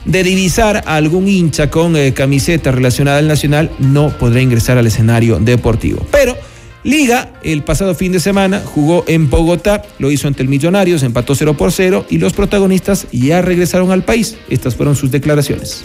de 0.04 0.23
divisar 0.23 0.82
a 0.85 0.97
algún 0.97 1.28
hincha 1.28 1.70
con 1.70 1.97
eh, 1.97 2.12
camiseta 2.12 2.73
relacionada 2.73 3.20
al 3.20 3.26
Nacional, 3.26 3.70
no 3.78 4.11
podrá 4.11 4.42
ingresar 4.42 4.76
al 4.76 4.87
escenario 4.87 5.38
deportivo. 5.38 6.06
Pero 6.11 6.37
Liga, 6.85 7.32
el 7.42 7.64
pasado 7.64 7.94
fin 7.94 8.12
de 8.12 8.20
semana, 8.20 8.62
jugó 8.64 9.04
en 9.08 9.28
Bogotá, 9.28 9.82
lo 9.99 10.11
hizo 10.11 10.28
ante 10.28 10.42
el 10.42 10.49
Millonarios, 10.49 11.02
empató 11.02 11.35
0 11.35 11.56
por 11.56 11.73
0 11.73 12.06
y 12.08 12.18
los 12.18 12.32
protagonistas 12.32 13.06
ya 13.11 13.42
regresaron 13.42 13.90
al 13.90 14.04
país. 14.04 14.37
Estas 14.49 14.76
fueron 14.76 14.94
sus 14.94 15.11
declaraciones. 15.11 15.82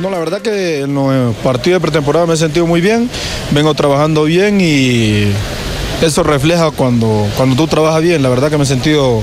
No, 0.00 0.10
la 0.10 0.18
verdad 0.18 0.40
que 0.40 0.80
en 0.80 0.94
los 0.94 1.34
partidos 1.36 1.80
de 1.80 1.88
pretemporada 1.88 2.26
me 2.26 2.34
he 2.34 2.36
sentido 2.36 2.66
muy 2.66 2.80
bien, 2.80 3.08
vengo 3.52 3.74
trabajando 3.74 4.24
bien 4.24 4.60
y 4.60 5.26
eso 6.02 6.22
refleja 6.22 6.70
cuando, 6.70 7.28
cuando 7.36 7.54
tú 7.54 7.68
trabajas 7.68 8.02
bien. 8.02 8.22
La 8.22 8.30
verdad 8.30 8.50
que 8.50 8.56
me 8.56 8.64
he 8.64 8.66
sentido 8.66 9.22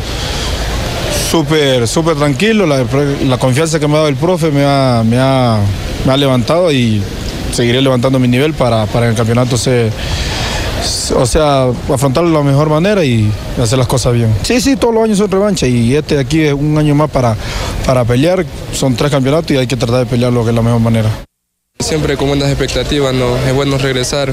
súper, 1.29 1.87
súper 1.87 2.15
tranquilo, 2.15 2.67
la, 2.67 3.37
confianza 3.37 3.79
que 3.79 3.87
me 3.87 3.95
ha 3.95 3.97
dado 3.97 4.09
el 4.09 4.15
profe 4.15 4.51
me 4.51 4.63
ha, 4.63 5.03
me 5.05 5.17
ha, 5.17 5.59
me 6.05 6.13
ha 6.13 6.17
levantado 6.17 6.71
y 6.71 7.01
seguiré 7.51 7.81
levantando 7.81 8.19
mi 8.19 8.27
nivel 8.27 8.53
para, 8.53 8.85
para 8.85 9.09
el 9.09 9.15
campeonato 9.15 9.57
se 9.57 9.89
o 11.15 11.25
sea, 11.25 11.67
afrontarlo 11.93 12.29
de 12.29 12.35
la 12.35 12.43
mejor 12.43 12.69
manera 12.69 13.03
y 13.03 13.31
hacer 13.61 13.77
las 13.77 13.87
cosas 13.87 14.13
bien. 14.13 14.33
Sí, 14.43 14.61
sí, 14.61 14.75
todos 14.75 14.93
los 14.93 15.03
años 15.03 15.17
son 15.17 15.29
revancha 15.29 15.67
y 15.67 15.95
este 15.95 16.15
de 16.15 16.21
aquí 16.21 16.41
es 16.41 16.53
un 16.53 16.77
año 16.77 16.95
más 16.95 17.09
para, 17.09 17.35
para 17.85 18.03
pelear. 18.03 18.45
Son 18.73 18.95
tres 18.95 19.11
campeonatos 19.11 19.51
y 19.51 19.57
hay 19.57 19.67
que 19.67 19.77
tratar 19.77 19.99
de 19.99 20.05
pelearlo 20.05 20.43
de 20.43 20.53
la 20.53 20.61
mejor 20.61 20.79
manera. 20.79 21.09
Siempre 21.79 22.15
con 22.15 22.27
buenas 22.27 22.49
expectativas, 22.49 23.13
¿no? 23.13 23.35
es 23.37 23.53
bueno 23.55 23.77
regresar 23.77 24.31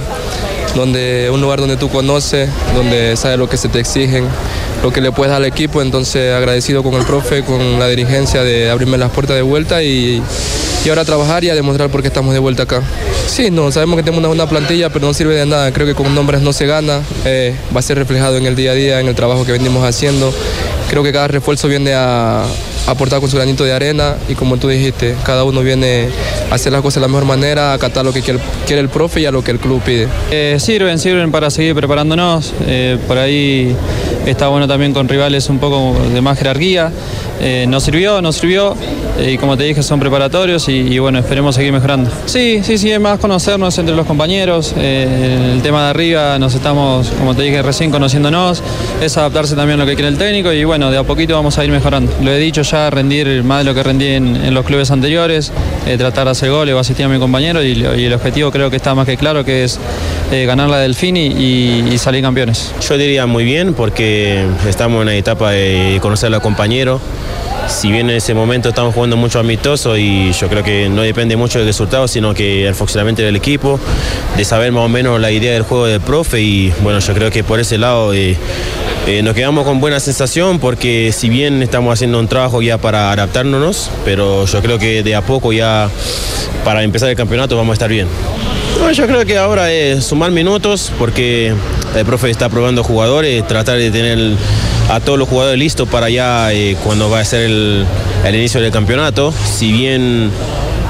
donde 0.78 1.28
un 1.32 1.40
lugar 1.40 1.60
donde 1.60 1.76
tú 1.76 1.88
conoces, 1.88 2.48
donde 2.74 3.16
sabes 3.16 3.38
lo 3.38 3.48
que 3.48 3.56
se 3.56 3.68
te 3.68 3.80
exigen, 3.80 4.24
lo 4.82 4.92
que 4.92 5.00
le 5.00 5.12
puedes 5.12 5.30
dar 5.30 5.42
al 5.42 5.44
equipo, 5.44 5.82
entonces 5.82 6.32
agradecido 6.32 6.82
con 6.82 6.94
el 6.94 7.04
profe, 7.04 7.42
con 7.42 7.78
la 7.78 7.88
dirigencia 7.88 8.42
de 8.42 8.70
abrirme 8.70 8.96
las 8.96 9.10
puertas 9.10 9.36
de 9.36 9.42
vuelta 9.42 9.82
y, 9.82 10.22
y 10.84 10.88
ahora 10.88 11.04
trabajar 11.04 11.44
y 11.44 11.50
a 11.50 11.54
demostrar 11.54 11.90
por 11.90 12.00
qué 12.00 12.08
estamos 12.08 12.32
de 12.32 12.38
vuelta 12.38 12.62
acá. 12.62 12.82
Sí, 13.26 13.50
no, 13.50 13.70
sabemos 13.70 13.96
que 13.96 14.02
tenemos 14.02 14.30
una, 14.30 14.48
plantilla, 14.48 14.88
pero 14.88 15.06
no 15.06 15.12
sirve 15.12 15.34
de 15.34 15.44
nada. 15.44 15.72
Creo 15.72 15.86
que 15.86 15.94
con 15.94 16.14
nombres 16.14 16.40
no 16.40 16.52
se 16.52 16.66
gana. 16.66 17.02
Eh, 17.24 17.54
va 17.74 17.80
a 17.80 17.82
ser 17.82 17.98
reflejado 17.98 18.36
en 18.36 18.46
el 18.46 18.56
día 18.56 18.70
a 18.70 18.74
día, 18.74 19.00
en 19.00 19.08
el 19.08 19.14
trabajo 19.14 19.44
que 19.44 19.52
venimos 19.52 19.84
haciendo. 19.84 20.32
Creo 20.88 21.02
que 21.02 21.12
cada 21.12 21.28
refuerzo 21.28 21.68
viene 21.68 21.92
a, 21.94 22.44
aportar 22.88 23.20
con 23.20 23.30
su 23.30 23.36
granito 23.36 23.64
de 23.64 23.72
arena 23.72 24.16
y 24.28 24.34
como 24.34 24.56
tú 24.56 24.68
dijiste, 24.68 25.14
cada 25.24 25.44
uno 25.44 25.60
viene 25.60 26.08
a 26.50 26.54
hacer 26.54 26.72
las 26.72 26.80
cosas 26.80 26.96
de 26.96 27.00
la 27.02 27.08
mejor 27.08 27.26
manera, 27.26 27.72
a 27.72 27.74
acatar 27.74 28.04
lo 28.04 28.12
que 28.12 28.22
quiere, 28.22 28.40
el 28.80 28.88
profe 28.88 29.20
y 29.20 29.26
a 29.26 29.30
lo 29.30 29.44
que 29.44 29.50
el 29.50 29.58
club 29.58 29.82
pide. 29.82 30.08
Eh, 30.30 30.56
sirven, 30.58 30.98
sirven 30.98 31.30
para 31.30 31.50
seguir 31.50 31.74
preparándonos. 31.74 32.54
Eh, 32.66 32.98
por 33.06 33.18
ahí 33.18 33.76
está 34.26 34.48
bueno 34.48 34.66
también 34.66 34.92
con 34.92 35.08
rivales 35.08 35.48
un 35.48 35.58
poco 35.58 35.96
de 36.12 36.20
más 36.20 36.38
jerarquía. 36.38 36.90
Eh, 37.40 37.66
nos 37.68 37.84
sirvió, 37.84 38.22
nos 38.22 38.36
sirvió 38.36 38.74
y 39.18 39.36
como 39.38 39.56
te 39.56 39.64
dije 39.64 39.82
son 39.82 40.00
preparatorios 40.00 40.68
y, 40.68 40.98
bueno, 40.98 41.18
esperemos 41.18 41.54
seguir 41.54 41.72
mejorando. 41.72 42.10
Sí, 42.26 42.60
sí, 42.62 42.78
sí, 42.78 42.90
es 42.90 43.00
más 43.00 43.18
conocernos 43.18 43.76
entre 43.78 43.94
los 43.94 44.06
compañeros, 44.06 44.74
el 44.76 45.60
tema 45.62 45.84
de 45.84 45.90
arriba 45.90 46.38
nos 46.38 46.54
estamos, 46.54 47.08
como 47.18 47.34
te 47.34 47.42
dije 47.42 47.62
recién, 47.62 47.90
conociéndonos, 47.90 48.62
es 49.00 49.16
adaptarse 49.16 49.56
también 49.56 49.80
a 49.80 49.84
lo 49.84 49.88
que 49.88 49.94
quiere 49.94 50.08
el 50.08 50.18
técnico 50.18 50.52
y 50.52 50.64
bueno, 50.64 50.90
de 50.90 50.98
a 50.98 51.02
poquito 51.02 51.34
vamos 51.34 51.58
a 51.58 51.64
ir 51.64 51.70
mejorando. 51.70 52.12
Lo 52.22 52.30
he 52.30 52.38
dicho 52.38 52.62
ya 52.62 52.90
rendir 52.90 53.42
más 53.44 53.58
de 53.58 53.64
lo 53.64 53.74
que 53.74 53.82
rendí 53.82 54.06
en, 54.06 54.54
los 54.54 54.64
clubes 54.64 54.90
anteriores, 54.90 55.52
eh, 55.86 55.96
tratar 55.98 56.24
de 56.24 56.30
hacer 56.32 56.50
goles 56.50 56.74
o 56.74 56.78
asistir 56.78 57.04
a 57.04 57.08
mi 57.08 57.18
compañero 57.18 57.62
y, 57.62 57.72
el 57.72 58.12
objetivo 58.12 58.50
creo 58.50 58.70
que 58.70 58.76
está 58.76 58.94
más 58.94 59.06
que 59.06 59.16
claro, 59.16 59.44
que 59.44 59.64
es 59.64 59.78
eh, 60.32 60.46
ganar 60.46 60.68
la 60.68 60.78
Delfín 60.78 61.16
y, 61.16 61.28
y, 61.92 61.98
salir 61.98 62.22
campeones. 62.22 62.72
Yo 62.80 62.96
diría 62.96 63.26
muy 63.26 63.44
bien 63.44 63.74
porque 63.74 64.44
estamos 64.68 64.96
en 64.96 65.02
una 65.02 65.14
etapa 65.14 65.50
de 65.50 65.98
conocer 66.00 66.28
a 66.28 66.30
los 66.30 66.40
compañeros. 66.40 67.00
Si 67.68 67.92
bien 67.92 68.08
en 68.08 68.16
ese 68.16 68.34
momento 68.34 68.70
estamos 68.70 68.94
jugando 68.94 69.16
mucho 69.16 69.38
amistoso 69.38 69.96
y 69.96 70.32
yo 70.32 70.48
creo 70.48 70.64
que 70.64 70.88
no 70.88 71.02
depende 71.02 71.36
mucho 71.36 71.58
del 71.58 71.68
resultado, 71.68 72.08
sino 72.08 72.34
que 72.34 72.66
el 72.66 72.74
funcionamiento 72.74 73.22
del 73.22 73.36
equipo, 73.36 73.78
de 74.36 74.44
saber 74.44 74.72
más 74.72 74.84
o 74.84 74.88
menos 74.88 75.20
la 75.20 75.30
idea 75.30 75.52
del 75.52 75.62
juego 75.62 75.86
del 75.86 76.00
profe 76.00 76.40
y 76.40 76.72
bueno, 76.80 76.98
yo 76.98 77.14
creo 77.14 77.30
que 77.30 77.44
por 77.44 77.60
ese 77.60 77.78
lado 77.78 78.14
eh, 78.14 78.36
eh, 79.08 79.22
nos 79.22 79.34
quedamos 79.34 79.64
con 79.64 79.80
buena 79.80 80.00
sensación 80.00 80.58
porque 80.58 81.12
si 81.16 81.30
bien 81.30 81.62
estamos 81.62 81.94
haciendo 81.94 82.18
un 82.18 82.28
trabajo 82.28 82.60
ya 82.60 82.76
para 82.76 83.10
adaptarnos, 83.10 83.90
pero 84.04 84.44
yo 84.44 84.60
creo 84.60 84.78
que 84.78 85.02
de 85.02 85.14
a 85.14 85.22
poco 85.22 85.50
ya 85.50 85.88
para 86.62 86.82
empezar 86.82 87.08
el 87.08 87.16
campeonato 87.16 87.56
vamos 87.56 87.70
a 87.70 87.72
estar 87.72 87.88
bien. 87.88 88.06
yo 88.92 89.06
creo 89.06 89.24
que 89.24 89.38
ahora 89.38 89.72
es 89.72 90.04
sumar 90.04 90.30
minutos 90.30 90.92
porque 90.98 91.54
el 91.96 92.04
profe 92.04 92.28
está 92.28 92.50
probando 92.50 92.84
jugadores, 92.84 93.46
tratar 93.46 93.78
de 93.78 93.90
tener 93.90 94.36
a 94.90 95.00
todos 95.00 95.18
los 95.18 95.26
jugadores 95.26 95.58
listos 95.58 95.88
para 95.88 96.10
ya 96.10 96.52
eh, 96.52 96.76
cuando 96.84 97.08
va 97.08 97.20
a 97.20 97.24
ser 97.24 97.44
el, 97.44 97.86
el 98.26 98.34
inicio 98.34 98.60
del 98.60 98.72
campeonato. 98.72 99.32
Si 99.32 99.72
bien 99.72 100.30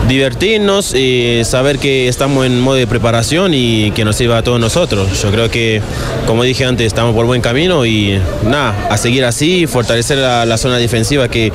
divertirnos 0.06 0.94
y 0.94 1.42
saber 1.44 1.78
que 1.78 2.08
estamos 2.08 2.46
en 2.46 2.60
modo 2.60 2.76
de 2.76 2.86
preparación 2.86 3.52
y 3.54 3.90
que 3.92 4.04
nos 4.04 4.16
sirva 4.16 4.38
a 4.38 4.42
todos 4.42 4.60
nosotros. 4.60 5.20
Yo 5.22 5.30
creo 5.30 5.50
que, 5.50 5.82
como 6.26 6.44
dije 6.44 6.64
antes, 6.64 6.86
estamos 6.86 7.14
por 7.14 7.26
buen 7.26 7.40
camino 7.40 7.84
y 7.84 8.20
nada, 8.44 8.88
a 8.90 8.96
seguir 8.96 9.24
así, 9.24 9.66
fortalecer 9.66 10.18
la, 10.18 10.58
zona 10.58 10.78
defensiva 10.78 11.28
que 11.28 11.52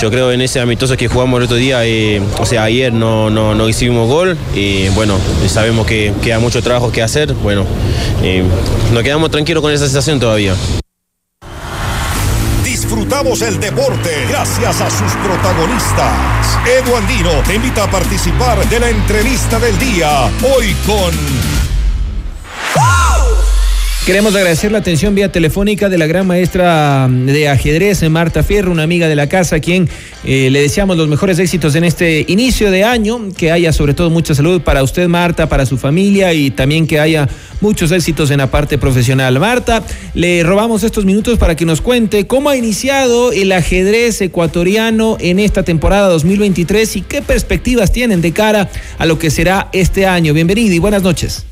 yo 0.00 0.10
creo 0.10 0.32
en 0.32 0.40
ese 0.40 0.58
amistoso 0.60 0.96
que 0.96 1.06
jugamos 1.06 1.38
el 1.38 1.44
otro 1.44 1.56
día, 1.56 1.86
eh, 1.86 2.20
o 2.38 2.46
sea, 2.46 2.64
ayer 2.64 2.92
no, 2.92 3.30
no, 3.30 3.68
hicimos 3.68 4.08
gol 4.08 4.36
y 4.54 4.88
bueno, 4.88 5.18
sabemos 5.46 5.86
que 5.86 6.12
queda 6.20 6.40
mucho 6.40 6.62
trabajo 6.62 6.90
que 6.90 7.00
hacer, 7.00 7.32
bueno, 7.34 7.64
eh, 8.24 8.42
nos 8.92 9.02
quedamos 9.04 9.30
tranquilos 9.30 9.62
con 9.62 9.72
esa 9.72 9.84
sensación 9.84 10.18
todavía. 10.18 10.54
El 13.10 13.58
deporte 13.58 14.24
gracias 14.28 14.80
a 14.80 14.88
sus 14.88 15.12
protagonistas. 15.16 16.58
Edu 16.64 16.94
Andino 16.96 17.42
te 17.44 17.56
invita 17.56 17.84
a 17.84 17.90
participar 17.90 18.64
de 18.68 18.78
la 18.78 18.88
entrevista 18.88 19.58
del 19.58 19.76
día. 19.78 20.30
Hoy 20.42 20.74
con 20.86 21.49
Queremos 24.06 24.34
agradecer 24.34 24.72
la 24.72 24.78
atención 24.78 25.14
vía 25.14 25.30
telefónica 25.30 25.90
de 25.90 25.98
la 25.98 26.06
gran 26.06 26.26
maestra 26.26 27.06
de 27.08 27.48
ajedrez, 27.48 28.02
Marta 28.08 28.42
Fierro, 28.42 28.72
una 28.72 28.82
amiga 28.82 29.08
de 29.08 29.14
la 29.14 29.28
casa, 29.28 29.56
a 29.56 29.60
quien 29.60 29.90
eh, 30.24 30.48
le 30.50 30.62
deseamos 30.62 30.96
los 30.96 31.06
mejores 31.06 31.38
éxitos 31.38 31.74
en 31.74 31.84
este 31.84 32.24
inicio 32.26 32.70
de 32.70 32.82
año, 32.82 33.28
que 33.36 33.52
haya 33.52 33.74
sobre 33.74 33.92
todo 33.92 34.08
mucha 34.08 34.34
salud 34.34 34.62
para 34.62 34.82
usted, 34.82 35.06
Marta, 35.06 35.50
para 35.50 35.66
su 35.66 35.76
familia 35.76 36.32
y 36.32 36.50
también 36.50 36.86
que 36.86 36.98
haya 36.98 37.28
muchos 37.60 37.92
éxitos 37.92 38.30
en 38.30 38.38
la 38.38 38.50
parte 38.50 38.78
profesional. 38.78 39.38
Marta, 39.38 39.84
le 40.14 40.42
robamos 40.44 40.82
estos 40.82 41.04
minutos 41.04 41.38
para 41.38 41.54
que 41.54 41.66
nos 41.66 41.82
cuente 41.82 42.26
cómo 42.26 42.48
ha 42.48 42.56
iniciado 42.56 43.32
el 43.32 43.52
ajedrez 43.52 44.22
ecuatoriano 44.22 45.18
en 45.20 45.38
esta 45.38 45.62
temporada 45.62 46.08
2023 46.08 46.96
y 46.96 47.02
qué 47.02 47.20
perspectivas 47.20 47.92
tienen 47.92 48.22
de 48.22 48.32
cara 48.32 48.70
a 48.98 49.04
lo 49.04 49.18
que 49.18 49.30
será 49.30 49.68
este 49.72 50.06
año. 50.06 50.32
Bienvenido 50.32 50.74
y 50.74 50.78
buenas 50.78 51.02
noches. 51.02 51.49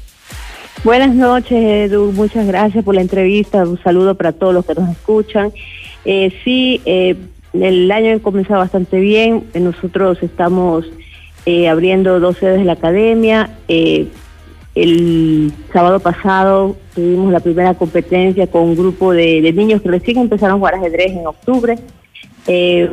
Buenas 0.85 1.13
noches, 1.13 1.91
Edu. 1.91 2.13
Muchas 2.13 2.47
gracias 2.47 2.85
por 2.85 2.95
la 2.95 3.01
entrevista. 3.01 3.65
Un 3.65 3.83
saludo 3.83 4.15
para 4.15 4.31
todos 4.31 4.55
los 4.55 4.65
que 4.65 4.75
nos 4.75 4.89
escuchan. 4.89 5.53
Eh, 6.05 6.33
sí, 6.45 6.81
eh, 6.85 7.17
el 7.53 7.91
año 7.91 8.15
ha 8.15 8.19
comenzado 8.21 8.61
bastante 8.61 9.01
bien. 9.01 9.45
Nosotros 9.55 10.23
estamos 10.23 10.87
eh, 11.47 11.69
abriendo 11.69 12.21
dos 12.21 12.39
sedes 12.39 12.61
de 12.61 12.65
la 12.65 12.75
academia. 12.75 13.51
el 13.67 15.53
sábado 15.73 15.99
pasado 15.99 16.77
tuvimos 16.95 17.33
la 17.33 17.41
primera 17.41 17.75
competencia 17.75 18.47
con 18.47 18.63
un 18.63 18.77
grupo 18.77 19.13
de, 19.13 19.53
niños 19.53 19.83
que 19.83 19.89
recién 19.89 20.19
empezaron 20.19 20.55
a 20.55 20.59
jugar 20.59 20.77
ajedrez 20.77 21.11
en 21.11 21.27
octubre. 21.27 21.77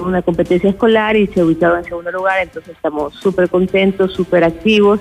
una 0.02 0.24
competencia 0.24 0.72
escolar 0.72 1.16
y 1.16 1.28
se 1.28 1.44
ubicaron 1.44 1.78
en 1.78 1.86
segundo 1.86 2.12
lugar, 2.12 2.40
entonces 2.42 2.76
estamos 2.76 3.14
súper 3.14 3.48
contentos, 3.48 4.12
súper 4.14 4.44
activos 4.44 5.00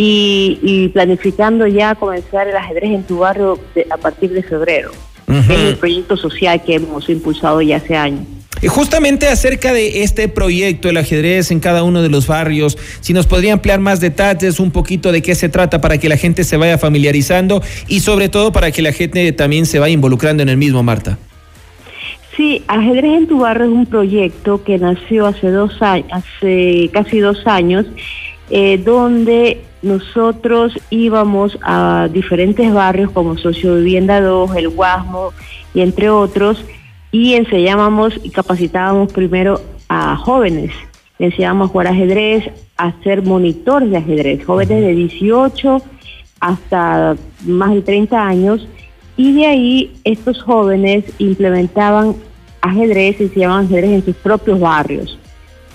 y, 0.00 0.88
planificando 0.92 1.66
ya 1.66 1.96
comenzar 1.96 2.46
el 2.46 2.56
ajedrez 2.56 2.92
en 2.92 3.02
tu 3.02 3.18
barrio 3.18 3.58
a 3.90 3.96
partir 3.96 4.30
de 4.30 4.44
febrero. 4.44 4.92
Es 5.28 5.50
el 5.50 5.76
proyecto 5.76 6.16
social 6.16 6.62
que 6.64 6.76
hemos 6.76 7.08
impulsado 7.10 7.60
ya 7.60 7.76
hace 7.76 7.96
años. 7.96 8.24
Y 8.62 8.68
justamente 8.68 9.28
acerca 9.28 9.72
de 9.72 10.02
este 10.02 10.28
proyecto, 10.28 10.88
el 10.88 10.96
ajedrez 10.96 11.50
en 11.50 11.60
cada 11.60 11.82
uno 11.82 12.00
de 12.00 12.08
los 12.08 12.26
barrios, 12.26 12.78
si 13.00 13.12
nos 13.12 13.26
podría 13.26 13.52
ampliar 13.52 13.80
más 13.80 14.00
detalles, 14.00 14.58
un 14.58 14.70
poquito 14.70 15.12
de 15.12 15.20
qué 15.20 15.34
se 15.34 15.48
trata 15.48 15.80
para 15.80 15.98
que 15.98 16.08
la 16.08 16.16
gente 16.16 16.44
se 16.44 16.56
vaya 16.56 16.78
familiarizando 16.78 17.62
y 17.88 18.00
sobre 18.00 18.28
todo 18.28 18.50
para 18.50 18.70
que 18.70 18.82
la 18.82 18.92
gente 18.92 19.30
también 19.32 19.66
se 19.66 19.78
vaya 19.78 19.92
involucrando 19.92 20.42
en 20.42 20.48
el 20.48 20.56
mismo, 20.56 20.82
Marta. 20.82 21.18
Sí, 22.36 22.62
Ajedrez 22.68 23.18
en 23.18 23.26
tu 23.26 23.40
barrio 23.40 23.66
es 23.66 23.72
un 23.72 23.86
proyecto 23.86 24.62
que 24.62 24.78
nació 24.78 25.26
hace 25.26 25.50
dos 25.50 25.82
años, 25.82 26.06
hace 26.12 26.88
casi 26.92 27.18
dos 27.18 27.46
años, 27.46 27.84
eh, 28.50 28.78
donde 28.78 29.60
nosotros 29.82 30.72
íbamos 30.90 31.58
a 31.62 32.08
diferentes 32.12 32.72
barrios 32.72 33.10
como 33.10 33.36
Socio 33.38 33.76
Vivienda 33.76 34.20
2, 34.20 34.56
El 34.56 34.68
Guasmo 34.70 35.30
y 35.74 35.80
entre 35.80 36.10
otros, 36.10 36.64
y 37.12 37.34
enseñábamos 37.34 38.14
y 38.22 38.30
capacitábamos 38.30 39.12
primero 39.12 39.60
a 39.88 40.16
jóvenes. 40.16 40.72
enseñábamos 41.18 41.68
a 41.68 41.72
jugar 41.72 41.86
ajedrez, 41.88 42.44
a 42.76 42.92
ser 43.02 43.22
monitores 43.22 43.90
de 43.90 43.96
ajedrez, 43.96 44.44
jóvenes 44.44 44.80
de 44.80 44.94
18 44.94 45.82
hasta 46.40 47.16
más 47.44 47.74
de 47.74 47.82
30 47.82 48.26
años, 48.26 48.68
y 49.16 49.32
de 49.32 49.46
ahí 49.46 49.92
estos 50.04 50.40
jóvenes 50.42 51.04
implementaban 51.18 52.14
ajedrez, 52.60 53.20
enseñaban 53.20 53.64
ajedrez 53.64 53.90
en 53.90 54.04
sus 54.04 54.16
propios 54.16 54.60
barrios. 54.60 55.18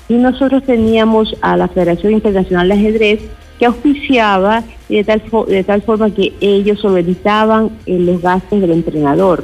Y 0.08 0.16
nosotros 0.16 0.64
teníamos 0.64 1.36
a 1.42 1.58
la 1.58 1.68
Federación 1.68 2.14
Internacional 2.14 2.70
de 2.70 2.74
Ajedrez 2.76 3.22
que 3.60 3.66
auspiciaba 3.66 4.64
de 4.90 5.04
tal, 5.04 5.22
de 5.48 5.64
tal 5.64 5.82
forma 5.82 6.12
que 6.12 6.34
ellos 6.42 6.80
solventaban 6.80 7.72
eh, 7.86 7.98
los 8.00 8.22
gastos 8.22 8.62
del 8.62 8.72
entrenador. 8.72 9.44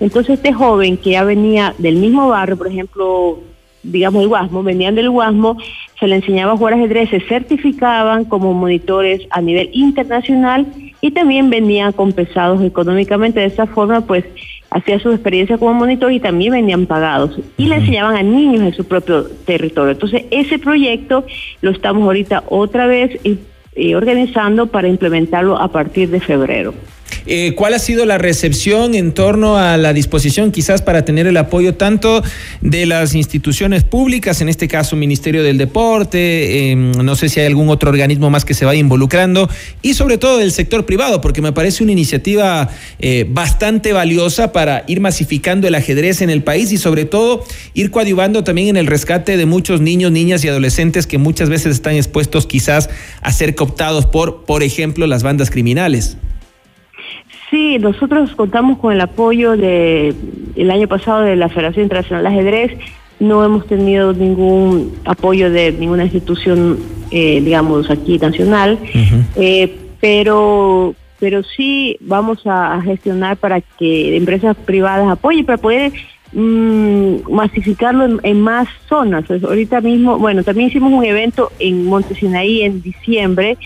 Entonces 0.00 0.34
este 0.34 0.52
joven 0.52 0.96
que 0.96 1.10
ya 1.10 1.24
venía 1.24 1.74
del 1.78 1.96
mismo 1.96 2.28
barrio, 2.28 2.56
por 2.56 2.68
ejemplo, 2.68 3.38
digamos 3.82 4.22
el 4.22 4.28
Guasmo, 4.28 4.62
venían 4.62 4.94
del 4.94 5.10
Guasmo, 5.10 5.56
se 5.98 6.06
le 6.06 6.16
enseñaba 6.16 6.52
a 6.52 6.56
jugar 6.56 6.74
ajedrez, 6.74 7.10
se 7.10 7.20
certificaban 7.20 8.24
como 8.24 8.52
monitores 8.52 9.22
a 9.30 9.40
nivel 9.40 9.70
internacional 9.72 10.66
y 11.00 11.10
también 11.12 11.50
venían 11.50 11.92
compensados 11.92 12.62
económicamente. 12.62 13.40
De 13.40 13.46
esa 13.46 13.66
forma, 13.66 14.00
pues 14.00 14.24
hacía 14.74 14.98
su 14.98 15.10
experiencia 15.12 15.56
como 15.56 15.72
monitor 15.72 16.12
y 16.12 16.18
también 16.18 16.52
venían 16.52 16.86
pagados. 16.86 17.38
Y 17.56 17.66
le 17.66 17.76
enseñaban 17.76 18.16
a 18.16 18.22
niños 18.22 18.60
en 18.60 18.74
su 18.74 18.84
propio 18.84 19.24
territorio. 19.46 19.92
Entonces, 19.92 20.24
ese 20.32 20.58
proyecto 20.58 21.24
lo 21.62 21.70
estamos 21.70 22.02
ahorita 22.02 22.42
otra 22.48 22.86
vez 22.86 23.18
eh, 23.24 23.94
organizando 23.94 24.66
para 24.66 24.88
implementarlo 24.88 25.56
a 25.56 25.68
partir 25.68 26.10
de 26.10 26.18
febrero. 26.18 26.74
Eh, 27.26 27.54
¿Cuál 27.56 27.74
ha 27.74 27.78
sido 27.78 28.04
la 28.04 28.18
recepción 28.18 28.94
en 28.94 29.12
torno 29.12 29.56
a 29.56 29.76
la 29.78 29.92
disposición 29.92 30.52
quizás 30.52 30.82
para 30.82 31.04
tener 31.04 31.26
el 31.26 31.36
apoyo 31.38 31.74
tanto 31.74 32.22
de 32.60 32.84
las 32.84 33.14
instituciones 33.14 33.82
públicas, 33.82 34.40
en 34.42 34.50
este 34.50 34.68
caso 34.68 34.94
Ministerio 34.94 35.42
del 35.42 35.56
Deporte, 35.56 36.70
em, 36.70 36.92
no 36.92 37.16
sé 37.16 37.30
si 37.30 37.40
hay 37.40 37.46
algún 37.46 37.70
otro 37.70 37.90
organismo 37.90 38.28
más 38.28 38.44
que 38.44 38.52
se 38.52 38.66
vaya 38.66 38.78
involucrando, 38.78 39.48
y 39.80 39.94
sobre 39.94 40.18
todo 40.18 40.38
del 40.38 40.52
sector 40.52 40.84
privado, 40.84 41.20
porque 41.20 41.40
me 41.40 41.52
parece 41.52 41.82
una 41.82 41.92
iniciativa 41.92 42.68
eh, 42.98 43.24
bastante 43.28 43.92
valiosa 43.92 44.52
para 44.52 44.84
ir 44.86 45.00
masificando 45.00 45.66
el 45.66 45.74
ajedrez 45.74 46.20
en 46.20 46.28
el 46.28 46.42
país 46.42 46.72
y 46.72 46.78
sobre 46.78 47.06
todo 47.06 47.44
ir 47.72 47.90
coadyuvando 47.90 48.44
también 48.44 48.68
en 48.68 48.76
el 48.76 48.86
rescate 48.86 49.36
de 49.36 49.46
muchos 49.46 49.80
niños, 49.80 50.12
niñas 50.12 50.44
y 50.44 50.48
adolescentes 50.48 51.06
que 51.06 51.16
muchas 51.16 51.48
veces 51.48 51.72
están 51.72 51.94
expuestos 51.94 52.46
quizás 52.46 52.90
a 53.22 53.32
ser 53.32 53.54
cooptados 53.54 54.06
por, 54.06 54.44
por 54.44 54.62
ejemplo, 54.62 55.06
las 55.06 55.22
bandas 55.22 55.50
criminales. 55.50 56.16
Sí, 57.54 57.78
nosotros 57.78 58.34
contamos 58.34 58.78
con 58.78 58.92
el 58.92 59.00
apoyo 59.00 59.56
de 59.56 60.12
el 60.56 60.70
año 60.72 60.88
pasado 60.88 61.20
de 61.20 61.36
la 61.36 61.48
Federación 61.48 61.84
Internacional 61.84 62.24
de 62.24 62.28
Ajedrez. 62.28 62.72
No 63.20 63.44
hemos 63.44 63.68
tenido 63.68 64.12
ningún 64.12 64.92
apoyo 65.04 65.52
de 65.52 65.70
ninguna 65.70 66.02
institución, 66.02 66.80
eh, 67.12 67.40
digamos, 67.40 67.92
aquí 67.92 68.18
nacional, 68.18 68.76
eh, 69.36 69.72
pero 70.00 70.96
pero 71.20 71.44
sí 71.44 71.96
vamos 72.00 72.40
a, 72.44 72.82
gestionar 72.82 73.36
para 73.36 73.60
que 73.60 74.16
empresas 74.16 74.56
privadas 74.56 75.08
apoyen 75.08 75.46
para 75.46 75.58
poder 75.58 75.92
mm, 76.32 77.30
masificarlo 77.30 78.18
en, 78.20 78.40
más 78.40 78.66
zonas. 78.88 79.30
ahorita 79.30 79.80
mismo, 79.80 80.18
bueno, 80.18 80.42
también 80.42 80.70
hicimos 80.70 80.92
un 80.92 81.04
evento 81.04 81.52
en 81.60 81.86
Montesinaí 81.86 82.62
en 82.62 82.82
diciembre 82.82 83.56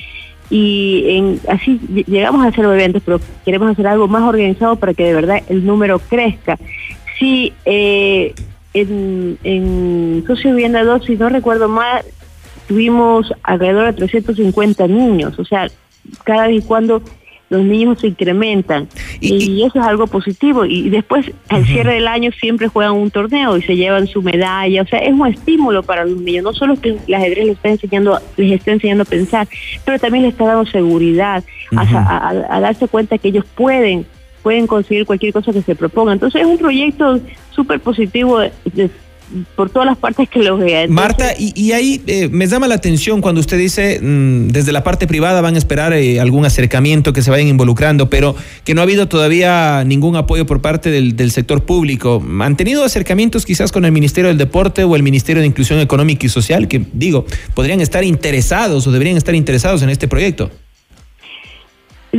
y 0.50 1.04
en, 1.08 1.40
así 1.48 1.78
llegamos 2.06 2.44
a 2.44 2.48
hacer 2.48 2.64
eventos, 2.64 3.02
pero 3.04 3.20
queremos 3.44 3.70
hacer 3.70 3.86
algo 3.86 4.08
más 4.08 4.22
organizado 4.22 4.76
para 4.76 4.94
que 4.94 5.04
de 5.04 5.14
verdad 5.14 5.42
el 5.48 5.66
número 5.66 5.98
crezca. 5.98 6.58
Sí, 7.18 7.52
eh, 7.64 8.34
en, 8.74 9.38
en 9.44 10.24
Socio 10.26 10.50
Vivienda 10.50 10.84
2, 10.84 11.04
si 11.04 11.16
no 11.16 11.28
recuerdo 11.28 11.68
mal, 11.68 12.02
tuvimos 12.66 13.32
alrededor 13.42 13.86
de 13.86 13.92
350 13.94 14.86
niños, 14.86 15.38
o 15.38 15.44
sea, 15.44 15.68
cada 16.24 16.46
vez 16.46 16.62
y 16.62 16.66
cuando 16.66 17.02
los 17.50 17.64
niños 17.64 17.98
se 18.00 18.08
incrementan. 18.08 18.88
Y, 19.20 19.62
eso 19.62 19.78
es 19.80 19.86
algo 19.86 20.06
positivo. 20.06 20.64
Y 20.64 20.90
después 20.90 21.30
al 21.48 21.64
cierre 21.66 21.94
del 21.94 22.08
año 22.08 22.30
siempre 22.32 22.68
juegan 22.68 22.94
un 22.94 23.10
torneo 23.10 23.56
y 23.56 23.62
se 23.62 23.76
llevan 23.76 24.06
su 24.06 24.22
medalla, 24.22 24.82
o 24.82 24.86
sea, 24.86 24.98
es 25.00 25.12
un 25.12 25.26
estímulo 25.26 25.82
para 25.82 26.04
los 26.04 26.18
niños, 26.18 26.44
no 26.44 26.52
solo 26.52 26.76
que 26.80 26.98
el 27.06 27.14
ajedrez 27.14 27.46
les 27.46 27.56
está 27.56 27.68
enseñando, 27.70 28.20
les 28.36 28.52
está 28.52 28.72
enseñando 28.72 29.02
a 29.02 29.06
pensar, 29.06 29.48
pero 29.84 29.98
también 29.98 30.24
les 30.24 30.32
está 30.32 30.46
dando 30.46 30.70
seguridad, 30.70 31.44
a, 31.76 32.60
darse 32.60 32.88
cuenta 32.88 33.18
que 33.18 33.28
ellos 33.28 33.44
pueden 33.54 34.06
pueden 34.42 34.66
conseguir 34.66 35.04
cualquier 35.04 35.32
cosa 35.32 35.52
que 35.52 35.62
se 35.62 35.74
proponga. 35.74 36.12
Entonces 36.12 36.42
es 36.42 36.46
un 36.46 36.58
proyecto 36.58 37.20
súper 37.50 37.80
positivo 37.80 38.38
de, 38.38 38.52
por 39.54 39.70
todas 39.70 39.86
las 39.86 39.98
partes 39.98 40.28
que 40.28 40.40
lo 40.40 40.56
vean. 40.56 40.90
Marta, 40.90 41.32
y, 41.38 41.72
ahí 41.72 42.02
eh, 42.06 42.28
me 42.30 42.46
llama 42.46 42.66
la 42.66 42.74
atención 42.74 43.20
cuando 43.20 43.40
usted 43.40 43.58
dice, 43.58 44.00
mm, 44.00 44.48
desde 44.48 44.72
la 44.72 44.82
parte 44.84 45.06
privada 45.06 45.40
van 45.40 45.54
a 45.54 45.58
esperar 45.58 45.92
eh, 45.92 46.20
algún 46.20 46.44
acercamiento, 46.44 47.12
que 47.12 47.22
se 47.22 47.30
vayan 47.30 47.48
involucrando, 47.48 48.08
pero 48.10 48.34
que 48.64 48.74
no 48.74 48.80
ha 48.80 48.84
habido 48.84 49.08
todavía 49.08 49.84
ningún 49.84 50.16
apoyo 50.16 50.46
por 50.46 50.60
parte 50.60 50.90
del, 50.90 51.16
del, 51.16 51.30
sector 51.30 51.64
público. 51.64 52.22
¿Han 52.40 52.56
tenido 52.56 52.84
acercamientos 52.84 53.44
quizás 53.44 53.72
con 53.72 53.84
el 53.84 53.92
Ministerio 53.92 54.28
del 54.28 54.38
Deporte 54.38 54.84
o 54.84 54.96
el 54.96 55.02
Ministerio 55.02 55.40
de 55.40 55.46
Inclusión 55.46 55.80
Económica 55.80 56.26
y 56.26 56.28
Social, 56.28 56.68
que 56.68 56.84
digo, 56.92 57.26
podrían 57.54 57.80
estar 57.80 58.04
interesados 58.04 58.86
o 58.86 58.92
deberían 58.92 59.16
estar 59.16 59.34
interesados 59.34 59.82
en 59.82 59.90
este 59.90 60.08
proyecto? 60.08 60.50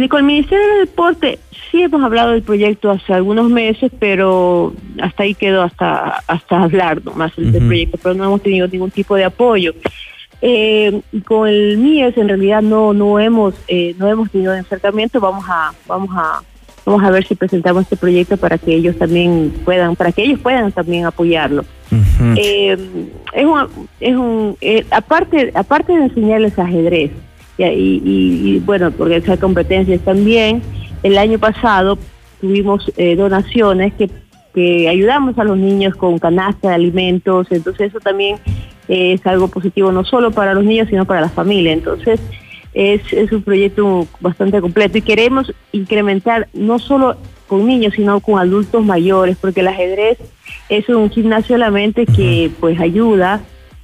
Con 0.08 0.20
el 0.20 0.26
Ministerio 0.26 0.66
del 0.68 0.86
Deporte 0.86 1.40
sí 1.72 1.82
hemos 1.82 2.04
hablado 2.04 2.32
del 2.32 2.44
proyecto 2.44 2.90
hace 2.92 3.14
algunos 3.14 3.50
meses, 3.50 3.92
pero 4.00 4.74
hasta 5.02 5.24
ahí 5.24 5.36
quedó 5.36 5.62
hasta 5.64 6.24
hasta 6.28 6.64
hablar 6.64 7.04
nomás 7.04 7.36
del 7.36 7.66
proyecto, 7.66 7.98
pero 8.02 8.16
no 8.16 8.26
hemos 8.26 8.42
tenido 8.42 8.68
ningún 8.68 8.92
tipo 8.92 9.16
de 9.16 9.26
apoyo. 9.26 9.74
Eh, 10.42 11.02
con 11.26 11.50
el 11.50 11.78
MIES 11.78 12.18
en 12.18 12.30
realidad 12.30 12.62
no 12.62 12.94
no 12.94 13.20
hemos 13.20 13.54
eh, 13.68 13.94
no 13.98 14.08
hemos 14.08 14.32
tenido 14.32 14.54
acercamiento, 14.54 15.20
vamos 15.20 15.44
a 15.50 15.74
vamos 15.86 16.10
a 16.16 16.42
vamos 16.86 17.04
a 17.04 17.12
ver 17.12 17.28
si 17.28 17.36
presentamos 17.36 17.84
este 17.84 17.98
proyecto 17.98 18.38
para 18.38 18.58
que 18.58 18.74
ellos 18.74 18.98
también 18.98 19.54
puedan 19.66 19.96
para 19.96 20.12
que 20.12 20.24
ellos 20.24 20.40
puedan 20.40 20.72
también 20.72 21.06
apoyarlo. 21.06 21.66
Eh, 22.38 22.78
es 23.34 23.46
un, 23.46 23.90
es 24.00 24.16
un 24.16 24.58
aparte 24.92 25.52
aparte 25.56 25.92
de 25.94 26.04
enseñarles 26.06 26.58
ajedrez 26.58 27.12
y, 27.60 28.60
bueno, 28.66 28.92
porque 28.92 29.18
esas 29.18 29.40
competencias 29.40 30.02
también. 30.02 30.62
El 31.04 31.18
año 31.18 31.40
pasado 31.40 31.98
tuvimos 32.42 32.92
eh, 32.98 33.16
donaciones 33.16 33.94
que, 33.94 34.10
que 34.54 34.90
ayudamos 34.90 35.38
a 35.38 35.44
los 35.44 35.58
niños 35.58 35.96
con 35.96 36.20
canasta 36.20 36.70
de 36.70 36.76
alimentos, 36.76 37.48
entonces 37.52 37.90
eso 37.90 38.00
también 38.00 38.38
es 38.88 39.26
algo 39.26 39.48
positivo 39.48 39.92
no 39.92 40.04
solo 40.04 40.32
para 40.32 40.54
los 40.54 40.66
niños, 40.66 40.88
sino 40.90 41.06
para 41.06 41.22
la 41.22 41.30
familia. 41.30 41.72
Entonces 41.72 42.20
es, 42.74 43.02
es 43.14 43.32
un 43.32 43.44
proyecto 43.44 44.08
bastante 44.20 44.60
completo 44.62 44.98
y 44.98 45.02
queremos 45.02 45.54
incrementar 45.72 46.50
no 46.54 46.80
solo 46.80 47.18
con 47.48 47.66
niños, 47.66 47.94
sino 47.96 48.20
con 48.20 48.40
adultos 48.40 48.86
mayores, 48.86 49.38
porque 49.40 49.62
el 49.62 49.68
ajedrez 49.68 50.18
es 50.70 50.88
un 50.90 51.10
gimnasio 51.10 51.56
de 51.56 51.60
la 51.60 51.72
mente 51.72 52.06
que 52.06 52.52
pues 52.60 52.80
ayuda 52.80 53.42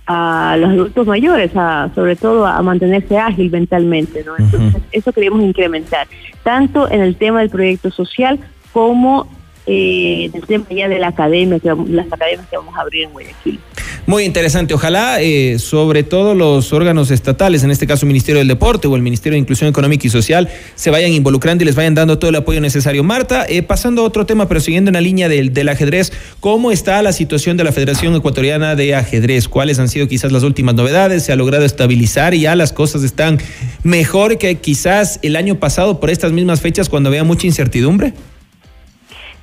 a 0.08 0.56
los 0.60 0.70
adultos 0.70 1.08
mayores, 1.08 1.52
a, 1.56 1.90
sobre 1.96 2.16
todo 2.16 2.46
a 2.46 2.62
mantenerse 2.62 3.18
ágil 3.18 3.50
mentalmente, 3.52 4.24
¿no? 4.24 4.38
Entonces, 4.38 4.82
eso 4.92 5.12
queremos 5.12 5.42
incrementar, 5.42 6.08
tanto 6.44 6.90
en 6.90 7.02
el 7.02 7.16
tema 7.16 7.40
del 7.40 7.50
proyecto 7.50 7.90
social 7.90 8.40
como 8.72 9.28
eh, 9.68 10.26
en 10.26 10.36
el 10.36 10.46
tema 10.46 10.66
ya 10.70 10.88
de 10.88 11.00
la 11.00 11.08
academia, 11.08 11.60
que 11.60 11.74
las 11.88 12.12
academias 12.12 12.48
que 12.50 12.58
vamos 12.58 12.76
a 12.76 12.82
abrir 12.82 13.06
en 13.06 13.12
Guayaquil. 13.12 13.60
Muy 14.08 14.24
interesante. 14.24 14.76
Ojalá, 14.76 15.20
eh, 15.20 15.58
sobre 15.58 16.04
todo 16.04 16.36
los 16.36 16.72
órganos 16.74 17.10
estatales, 17.10 17.64
en 17.64 17.72
este 17.72 17.88
caso 17.88 18.06
el 18.06 18.10
Ministerio 18.10 18.38
del 18.38 18.48
Deporte 18.48 18.88
o 18.88 18.96
el 18.96 19.02
Ministerio 19.02 19.34
de 19.34 19.40
Inclusión 19.40 19.68
Económica 19.68 20.06
y 20.06 20.12
Social, 20.12 20.48
se 20.76 20.92
vayan 20.92 21.12
involucrando 21.12 21.64
y 21.64 21.66
les 21.66 21.74
vayan 21.74 21.96
dando 21.96 22.20
todo 22.20 22.30
el 22.30 22.36
apoyo 22.36 22.62
necesario. 22.62 23.04
Marta, 23.04 23.48
eh, 23.50 23.64
pasando 23.64 24.04
a 24.04 24.06
otro 24.06 24.28
tema, 24.28 24.48
pero 24.48 24.60
siguiendo 24.60 24.90
en 24.90 24.94
la 24.94 25.02
línea 25.02 25.28
del, 25.28 25.54
del, 25.54 25.70
ajedrez, 25.70 26.14
¿cómo 26.40 26.72
está 26.72 27.02
la 27.02 27.14
situación 27.14 27.58
de 27.58 27.64
la 27.64 27.72
Federación 27.72 28.14
Ecuatoriana 28.14 28.76
de 28.76 28.94
Ajedrez? 28.94 29.48
¿Cuáles 29.48 29.80
han 29.80 29.90
sido 29.90 30.08
quizás 30.08 30.32
las 30.32 30.44
últimas 30.44 30.76
novedades? 30.76 31.24
¿Se 31.24 31.32
ha 31.32 31.36
logrado 31.36 31.66
estabilizar 31.66 32.36
y 32.36 32.42
ya 32.42 32.56
las 32.56 32.74
cosas 32.74 33.02
están 33.02 33.40
mejor 33.82 34.38
que 34.38 34.54
quizás 34.56 35.20
el 35.24 35.36
año 35.36 35.56
pasado 35.56 36.00
por 36.00 36.12
estas 36.12 36.32
mismas 36.32 36.62
fechas 36.62 36.90
cuando 36.90 37.10
había 37.10 37.24
mucha 37.24 37.48
incertidumbre? 37.48 38.14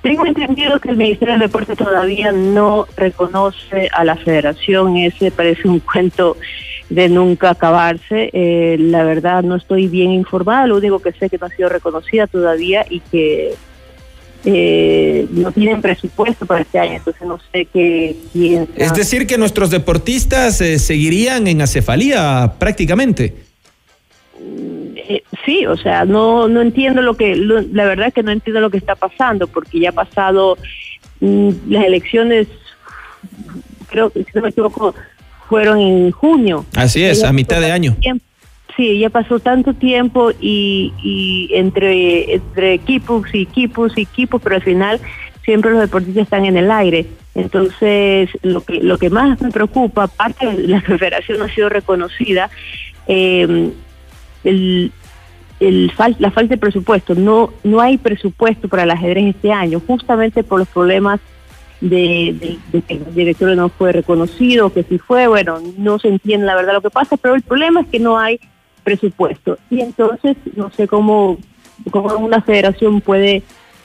Tengo 0.02 0.26
entendido 0.26 0.80
que 0.80 0.90
el 0.90 0.96
Ministerio 0.96 1.34
del 1.34 1.42
Deporte 1.42 1.76
todavía 1.76 2.32
no 2.32 2.86
reconoce 2.96 3.88
a 3.92 4.04
la 4.04 4.16
federación, 4.16 4.96
ese 4.96 5.30
parece 5.30 5.68
un 5.68 5.78
cuento 5.78 6.36
de 6.90 7.08
nunca 7.08 7.50
acabarse. 7.50 8.30
Eh, 8.32 8.76
la 8.80 9.04
verdad 9.04 9.44
no 9.44 9.54
estoy 9.54 9.86
bien 9.86 10.10
informada, 10.10 10.66
lo 10.66 10.76
único 10.76 10.98
que 10.98 11.12
sé 11.12 11.26
es 11.26 11.30
que 11.30 11.38
no 11.38 11.46
ha 11.46 11.50
sido 11.50 11.68
reconocida 11.68 12.26
todavía 12.26 12.84
y 12.90 12.98
que 12.98 13.54
eh, 14.44 15.28
no 15.30 15.52
tienen 15.52 15.80
presupuesto 15.80 16.46
para 16.46 16.62
este 16.62 16.80
año, 16.80 16.94
entonces 16.94 17.22
no 17.22 17.38
sé 17.52 17.66
qué. 17.66 18.16
Es 18.76 18.92
decir, 18.94 19.28
que 19.28 19.38
nuestros 19.38 19.70
deportistas 19.70 20.60
eh, 20.60 20.80
seguirían 20.80 21.46
en 21.46 21.62
acefalía 21.62 22.54
prácticamente. 22.58 23.51
Eh, 24.96 25.22
sí, 25.44 25.66
o 25.66 25.76
sea, 25.76 26.04
no 26.04 26.48
no 26.48 26.60
entiendo 26.60 27.02
lo 27.02 27.14
que, 27.16 27.34
lo- 27.36 27.60
la 27.72 27.84
verdad 27.84 28.08
es 28.08 28.14
que 28.14 28.22
no 28.22 28.30
entiendo 28.30 28.60
lo 28.60 28.70
que 28.70 28.78
está 28.78 28.94
pasando, 28.94 29.46
porque 29.46 29.80
ya 29.80 29.90
ha 29.90 29.92
pasado 29.92 30.56
mm, 31.20 31.50
las 31.68 31.84
elecciones, 31.84 32.48
creo 33.88 34.10
que 34.10 34.24
si 34.24 34.30
no 34.34 34.42
me 34.42 34.48
equivoco, 34.50 34.94
fueron 35.48 35.78
en 35.80 36.10
junio. 36.12 36.64
Así 36.74 37.02
es, 37.02 37.24
a 37.24 37.32
mitad 37.32 37.60
de 37.60 37.72
año. 37.72 37.96
tiempo- 38.00 38.24
Sí, 38.74 38.98
ya 38.98 39.10
pasó 39.10 39.38
tanto 39.38 39.74
tiempo 39.74 40.30
y, 40.40 40.94
y 41.02 41.50
entre, 41.52 42.32
entre 42.36 42.72
equipos 42.72 43.26
y 43.34 43.42
equipos 43.42 43.92
y 43.98 44.02
equipos, 44.02 44.40
pero 44.42 44.56
al 44.56 44.62
final 44.62 44.98
siempre 45.44 45.72
los 45.72 45.80
deportistas 45.80 46.22
están 46.22 46.46
en 46.46 46.56
el 46.56 46.70
aire. 46.70 47.04
Entonces, 47.34 48.30
lo 48.40 48.62
que, 48.62 48.80
lo 48.82 48.96
que 48.96 49.10
más 49.10 49.38
me 49.42 49.50
preocupa, 49.50 50.04
aparte 50.04 50.46
de 50.46 50.68
la 50.68 50.80
federación 50.98 51.38
no 51.38 51.44
ha 51.44 51.54
sido 51.54 51.68
reconocida, 51.68 52.48
eh, 53.08 53.72
el, 54.44 54.92
el 55.60 55.90
fal- 55.96 56.16
la 56.18 56.30
falta 56.30 56.54
de 56.54 56.58
presupuesto. 56.58 57.14
No, 57.14 57.50
no 57.64 57.80
hay 57.80 57.98
presupuesto 57.98 58.68
para 58.68 58.82
el 58.84 58.90
ajedrez 58.90 59.34
este 59.36 59.52
año, 59.52 59.80
justamente 59.86 60.42
por 60.42 60.58
los 60.60 60.68
problemas 60.68 61.20
de, 61.80 62.58
de- 62.72 62.82
que 62.82 62.94
el 62.94 63.14
director 63.14 63.54
no 63.56 63.68
fue 63.68 63.92
reconocido, 63.92 64.72
que 64.72 64.82
si 64.84 64.98
fue, 64.98 65.26
bueno, 65.26 65.58
no 65.78 65.98
se 65.98 66.08
entiende 66.08 66.46
la 66.46 66.54
verdad 66.54 66.74
lo 66.74 66.80
que 66.82 66.90
pasa, 66.90 67.16
pero 67.16 67.34
el 67.34 67.42
problema 67.42 67.80
es 67.80 67.86
que 67.88 67.98
no 67.98 68.18
hay 68.18 68.38
presupuesto. 68.84 69.58
Y 69.70 69.80
entonces 69.80 70.36
no 70.56 70.70
sé 70.70 70.86
cómo, 70.88 71.38
cómo 71.90 72.14
una 72.18 72.40
federación 72.42 73.00
puede 73.00 73.42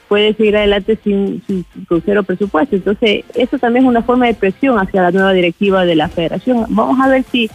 puede 0.08 0.34
seguir 0.36 0.56
adelante 0.56 0.98
sin, 1.04 1.44
sin 1.46 1.66
cero 2.06 2.24
presupuesto. 2.24 2.78
Entonces, 2.78 3.26
eso 3.36 3.60
también 3.60 3.84
es 3.84 3.90
una 3.90 4.04
forma 4.04 4.26
de 4.26 4.36
presión 4.36 4.80
hacia 4.80 5.02
la 5.02 5.12
nueva 5.12 5.34
directiva 5.34 5.84
de 5.84 5.98
la 5.98 6.08
federación. 6.08 6.66
Vamos 6.70 6.98
a 7.02 7.10
ver 7.10 7.26
si, 7.30 7.50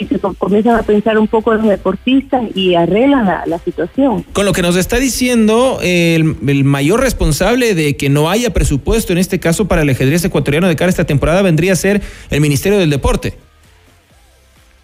si 0.00 0.14
se 0.14 0.18
com- 0.18 0.34
comienzan 0.34 0.76
a 0.76 0.82
pensar 0.82 1.18
un 1.18 1.28
poco 1.28 1.54
los 1.54 1.66
deportistas 1.66 2.42
y 2.54 2.74
arreglan 2.74 3.26
la, 3.26 3.44
la 3.46 3.58
situación. 3.58 4.24
Con 4.32 4.44
lo 4.44 4.52
que 4.52 4.62
nos 4.62 4.76
está 4.76 4.98
diciendo 4.98 5.78
el, 5.82 6.36
el 6.46 6.64
mayor 6.64 7.00
responsable 7.00 7.74
de 7.74 7.96
que 7.96 8.08
no 8.08 8.30
haya 8.30 8.52
presupuesto, 8.52 9.12
en 9.12 9.18
este 9.18 9.38
caso 9.38 9.66
para 9.68 9.82
el 9.82 9.90
ajedrez 9.90 10.24
ecuatoriano 10.24 10.68
de 10.68 10.76
cara 10.76 10.88
a 10.88 10.90
esta 10.90 11.04
temporada, 11.04 11.42
vendría 11.42 11.72
a 11.72 11.76
ser 11.76 12.00
el 12.30 12.40
Ministerio 12.40 12.78
del 12.78 12.90
Deporte. 12.90 13.34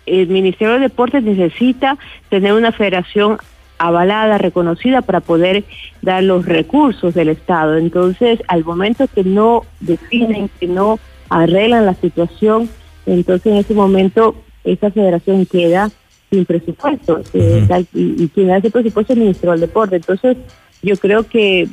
el 0.07 0.29
Ministerio 0.29 0.75
de 0.75 0.81
Deportes 0.81 1.23
necesita 1.23 1.99
tener 2.29 2.53
una 2.53 2.73
federación 2.73 3.39
avalada, 3.79 4.39
reconocida 4.39 5.03
para 5.03 5.21
poder 5.21 5.65
dar 6.01 6.23
los 6.23 6.47
recursos 6.47 7.13
del 7.13 7.29
Estado. 7.29 7.77
Entonces, 7.77 8.41
al 8.49 8.65
momento 8.65 9.07
que 9.13 9.25
no 9.25 9.65
definen, 9.81 10.49
que 10.59 10.67
no 10.67 10.99
arreglan 11.29 11.85
la 11.85 11.95
situación, 11.95 12.71
entonces 13.05 13.53
en 13.53 13.59
ese 13.59 13.75
momento 13.75 14.35
esa 14.67 14.91
federación 14.91 15.47
queda 15.47 15.91
sin 16.31 16.45
presupuesto. 16.45 17.21
eh, 17.33 17.65
tal- 17.69 17.87
y, 17.95 18.25
y 18.25 18.29
quien 18.29 18.51
hace 18.51 18.71
presupuesto 18.71 19.13
es 19.13 19.17
el 19.17 19.23
Ministerio 19.23 19.53
del 19.53 19.61
Deporte. 19.61 19.97
Entonces, 19.97 20.37
yo 20.83 20.97
creo 20.97 21.23
que 21.25 21.69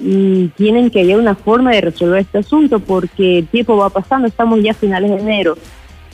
mm, 0.00 0.46
tienen 0.56 0.90
que 0.90 1.00
hallar 1.00 1.18
una 1.20 1.34
forma 1.34 1.72
de 1.72 1.80
resolver 1.82 2.20
este 2.20 2.38
asunto 2.38 2.78
porque 2.80 3.38
el 3.40 3.46
tiempo 3.48 3.76
va 3.76 3.90
pasando, 3.90 4.26
estamos 4.28 4.62
ya 4.62 4.70
a 4.72 4.74
finales 4.74 5.10
de 5.10 5.16
enero 5.18 5.56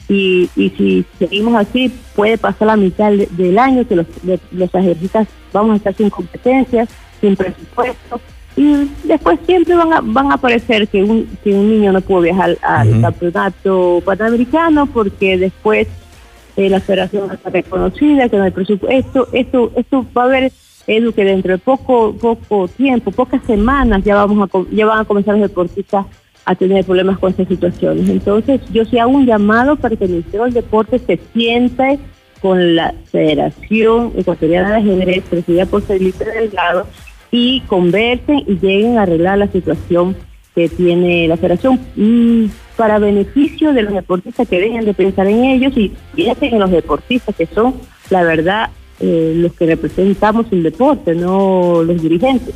y, 0.08 0.50
y 0.56 0.70
si 0.70 1.04
seguimos 1.18 1.54
así 1.54 1.90
puede 2.14 2.36
pasar 2.36 2.68
la 2.68 2.76
mitad 2.76 3.10
de- 3.12 3.28
del 3.30 3.58
año 3.58 3.86
que 3.86 3.96
los, 3.96 4.06
de- 4.22 4.40
los 4.52 4.74
ejercitas 4.74 5.26
vamos 5.52 5.74
a 5.74 5.76
estar 5.76 5.94
sin 5.94 6.10
competencias, 6.10 6.88
sin 7.20 7.36
presupuesto 7.36 8.20
y 8.56 8.88
después 9.04 9.38
siempre 9.46 9.74
van 9.74 9.92
a, 9.92 10.00
van 10.00 10.30
a 10.30 10.34
aparecer 10.34 10.86
que 10.88 11.02
un, 11.02 11.26
que 11.42 11.52
un 11.52 11.68
niño 11.68 11.92
no 11.92 12.00
pudo 12.00 12.20
viajar 12.20 12.56
al 12.62 12.88
Ujú. 12.88 13.00
campeonato 13.00 14.02
panamericano 14.04 14.86
porque 14.86 15.36
después 15.36 15.88
eh, 16.56 16.70
la 16.70 16.80
federación 16.80 17.32
está 17.32 17.50
reconocida, 17.50 18.28
que 18.28 18.36
no 18.36 18.44
hay 18.44 18.52
presupuesto. 18.52 19.28
Esto, 19.32 19.72
esto 19.74 20.06
va 20.16 20.22
a 20.22 20.26
haber, 20.26 20.52
Edu, 20.86 21.12
que 21.12 21.24
dentro 21.24 21.52
de 21.52 21.58
poco, 21.58 22.14
poco 22.14 22.68
tiempo, 22.68 23.10
pocas 23.10 23.42
semanas, 23.44 24.04
ya 24.04 24.14
vamos 24.14 24.48
a, 24.48 24.58
ya 24.70 24.86
van 24.86 25.00
a 25.00 25.04
comenzar 25.04 25.34
los 25.34 25.48
deportistas 25.48 26.06
a 26.44 26.54
tener 26.54 26.84
problemas 26.84 27.18
con 27.18 27.30
estas 27.30 27.48
situaciones. 27.48 28.08
Entonces, 28.08 28.60
yo 28.70 28.84
sí 28.84 28.98
hago 28.98 29.12
un 29.12 29.26
llamado 29.26 29.76
para 29.76 29.96
que 29.96 30.04
el 30.04 30.10
Ministerio 30.10 30.44
del 30.44 30.54
Deporte 30.54 30.98
se 31.00 31.18
siente 31.32 31.98
con 32.40 32.76
la 32.76 32.94
Federación 33.10 34.12
Ecuatoriana 34.16 34.72
de 34.72 34.76
Ajedrez, 34.76 35.24
presidida 35.28 35.64
por 35.64 35.82
Felipe 35.82 36.24
Delgado, 36.26 36.86
y 37.34 37.62
conversen 37.62 38.44
y 38.46 38.60
lleguen 38.60 38.96
a 38.96 39.02
arreglar 39.02 39.38
la 39.38 39.48
situación 39.48 40.14
que 40.54 40.68
tiene 40.68 41.26
la 41.26 41.36
federación. 41.36 41.80
Mm, 41.96 42.44
para 42.76 43.00
beneficio 43.00 43.72
de 43.72 43.82
los 43.82 43.92
deportistas 43.92 44.48
que 44.48 44.60
dejen 44.60 44.84
de 44.84 44.94
pensar 44.94 45.26
en 45.26 45.42
ellos 45.42 45.72
y 45.76 45.92
piensen 46.14 46.54
en 46.54 46.60
los 46.60 46.70
deportistas 46.70 47.34
que 47.34 47.46
son, 47.46 47.74
la 48.08 48.22
verdad, 48.22 48.70
eh, 49.00 49.32
los 49.36 49.52
que 49.54 49.66
representamos 49.66 50.46
el 50.52 50.62
deporte, 50.62 51.14
no 51.14 51.82
los 51.82 52.00
dirigentes. 52.00 52.54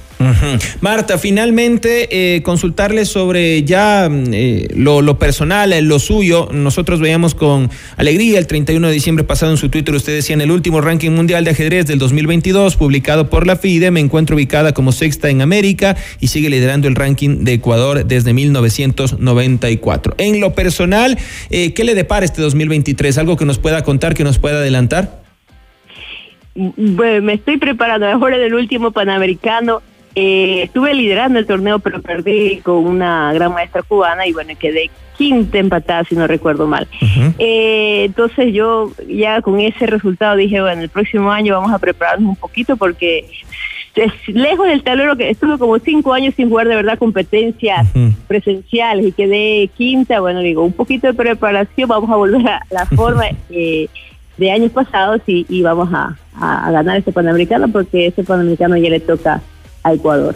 Marta, 0.81 1.19
finalmente 1.19 2.09
eh, 2.11 2.43
consultarle 2.43 3.05
sobre 3.05 3.63
ya 3.63 4.09
mm, 4.11 4.25
eh, 4.33 4.69
lo, 4.75 5.03
lo 5.03 5.19
personal, 5.19 5.73
eh, 5.73 5.83
lo 5.83 5.99
suyo. 5.99 6.49
Nosotros 6.53 7.01
veíamos 7.01 7.35
con 7.35 7.71
alegría 7.97 8.39
el 8.39 8.47
31 8.47 8.87
de 8.87 8.93
diciembre 8.93 9.25
pasado 9.25 9.53
en 9.53 9.59
su 9.59 9.69
Twitter, 9.69 9.95
usted 9.95 10.15
decía 10.15 10.35
en 10.35 10.41
el 10.41 10.51
último 10.51 10.81
ranking 10.81 11.11
mundial 11.11 11.45
de 11.45 11.51
ajedrez 11.51 11.87
del 11.87 11.99
2022, 11.99 12.77
publicado 12.77 13.31
por 13.31 13.47
la 13.47 13.57
FIDE, 13.57 13.91
me 13.91 14.01
encuentro 14.01 14.37
ubicada 14.37 14.73
como 14.73 14.93
sexta 14.93 15.31
en 15.31 15.43
América 15.43 15.97
y 16.21 16.29
sigue 16.29 16.51
liderando 16.51 16.89
el 16.89 16.95
ranking 16.95 17.45
de 17.45 17.55
Ecuador 17.55 18.05
desde 18.05 18.33
1994. 18.33 20.15
En 20.19 20.41
lo 20.41 20.55
personal, 20.55 21.19
eh, 21.51 21.73
¿qué 21.75 21.85
le 21.85 21.95
depara 21.95 22.25
este 22.25 22.43
2023? 22.43 23.19
¿Algo 23.19 23.37
que 23.37 23.45
nos 23.45 23.59
pueda 23.59 23.83
contar, 23.83 24.15
que 24.15 24.25
nos 24.25 24.39
pueda 24.39 24.59
adelantar? 24.59 25.28
Bueno, 26.59 27.23
me 27.23 27.35
estoy 27.35 27.57
preparando, 27.57 28.07
mejor 28.07 28.35
en 28.35 28.43
el 28.43 28.55
último 28.55 28.91
Panamericano. 28.91 29.81
Eh, 30.17 30.63
estuve 30.65 30.93
liderando 30.93 31.39
el 31.39 31.47
torneo, 31.47 31.79
pero 31.79 32.03
perdí 32.03 32.59
con 32.65 32.85
una 32.85 33.33
gran 33.33 33.53
maestra 33.53 33.83
cubana 33.83 34.27
y 34.27 34.33
bueno, 34.33 34.53
quedé 34.59 34.91
quinta 35.17 35.59
empatada, 35.59 36.03
si 36.03 36.17
no 36.17 36.27
recuerdo 36.27 36.67
mal. 36.67 36.89
Eh, 37.39 38.03
entonces 38.07 38.53
yo 38.53 38.91
ya 39.09 39.41
con 39.41 39.61
ese 39.61 39.87
resultado 39.87 40.35
dije, 40.35 40.61
bueno, 40.61 40.83
el 40.83 40.89
próximo 40.89 41.31
año 41.31 41.55
vamos 41.55 41.73
a 41.73 41.79
prepararnos 41.79 42.31
un 42.31 42.37
poquito 42.37 42.77
porque 42.77 43.27
es 43.95 44.13
lejos 44.29 44.67
del 44.67 44.83
tablero 44.83 45.17
que 45.17 45.31
estuve 45.31 45.59
como 45.59 45.79
cinco 45.79 46.13
años 46.13 46.35
sin 46.37 46.49
jugar 46.49 46.69
de 46.69 46.77
verdad 46.77 46.99
competencias 46.99 47.87
presenciales 48.27 49.07
y 49.07 49.13
quedé 49.13 49.71
quinta, 49.77 50.21
bueno, 50.21 50.41
digo, 50.41 50.65
un 50.65 50.73
poquito 50.73 51.07
de 51.09 51.15
preparación, 51.15 51.89
vamos 51.89 52.11
a 52.11 52.17
volver 52.17 52.47
a 52.49 52.63
la 52.71 52.87
forma 52.87 53.25
eh, 53.51 53.89
de 54.39 54.51
años 54.51 54.73
pasados 54.73 55.21
y, 55.27 55.45
y 55.49 55.63
vamos 55.63 55.89
a, 55.93 56.17
a- 56.35 56.71
ganar 56.71 56.97
este 56.99 57.13
Panamericano 57.13 57.69
porque 57.69 58.07
este 58.07 58.25
Panamericano 58.25 58.77
ya 58.77 58.89
le 58.91 59.01
toca 59.01 59.43
a 59.83 59.93
Ecuador. 59.93 60.35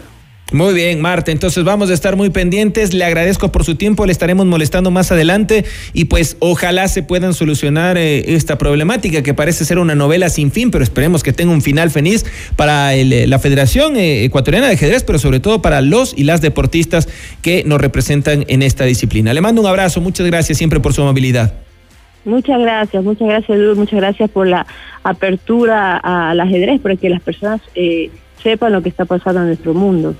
Muy 0.51 0.75
bien, 0.75 1.01
Marta. 1.01 1.31
Entonces 1.31 1.63
vamos 1.63 1.89
a 1.89 1.95
estar 1.95 2.15
muy 2.15 2.29
pendientes. 2.29 2.93
Le 2.93 3.03
agradezco 3.05 3.51
por 3.51 3.63
su 3.63 3.73
tiempo. 3.73 4.05
Le 4.05 4.11
estaremos 4.11 4.45
molestando 4.45 4.91
más 4.91 5.11
adelante 5.11 5.65
y 5.93 6.05
pues 6.05 6.37
ojalá 6.39 6.87
se 6.89 7.01
puedan 7.01 7.33
solucionar 7.33 7.97
eh, 7.97 8.35
esta 8.35 8.59
problemática 8.59 9.23
que 9.23 9.33
parece 9.33 9.65
ser 9.65 9.79
una 9.79 9.95
novela 9.95 10.29
sin 10.29 10.51
fin, 10.51 10.69
pero 10.69 10.83
esperemos 10.83 11.23
que 11.23 11.33
tenga 11.33 11.51
un 11.53 11.63
final 11.63 11.89
feliz 11.89 12.23
para 12.55 12.93
el, 12.93 13.11
eh, 13.13 13.25
la 13.25 13.39
Federación 13.39 13.97
eh, 13.97 14.25
Ecuatoriana 14.25 14.67
de 14.67 14.73
Ajedrez, 14.73 15.03
pero 15.03 15.17
sobre 15.17 15.39
todo 15.39 15.63
para 15.63 15.81
los 15.81 16.13
y 16.15 16.23
las 16.23 16.41
deportistas 16.41 17.09
que 17.41 17.63
nos 17.65 17.81
representan 17.81 18.45
en 18.47 18.61
esta 18.61 18.83
disciplina. 18.83 19.33
Le 19.33 19.41
mando 19.41 19.59
un 19.61 19.67
abrazo. 19.67 20.01
Muchas 20.01 20.27
gracias 20.27 20.59
siempre 20.59 20.79
por 20.79 20.93
su 20.93 21.01
amabilidad. 21.01 21.53
Muchas 22.25 22.59
gracias, 22.59 23.03
muchas 23.03 23.27
gracias, 23.27 23.57
Edu, 23.57 23.75
muchas 23.75 23.99
gracias 23.99 24.29
por 24.29 24.47
la 24.47 24.65
apertura 25.03 25.97
al 25.97 26.39
ajedrez, 26.39 26.79
para 26.79 26.95
que 26.95 27.09
las 27.09 27.21
personas 27.21 27.61
eh, 27.75 28.09
sepan 28.41 28.71
lo 28.71 28.81
que 28.81 28.89
está 28.89 29.05
pasando 29.05 29.41
en 29.41 29.47
nuestro 29.47 29.73
mundo. 29.73 30.15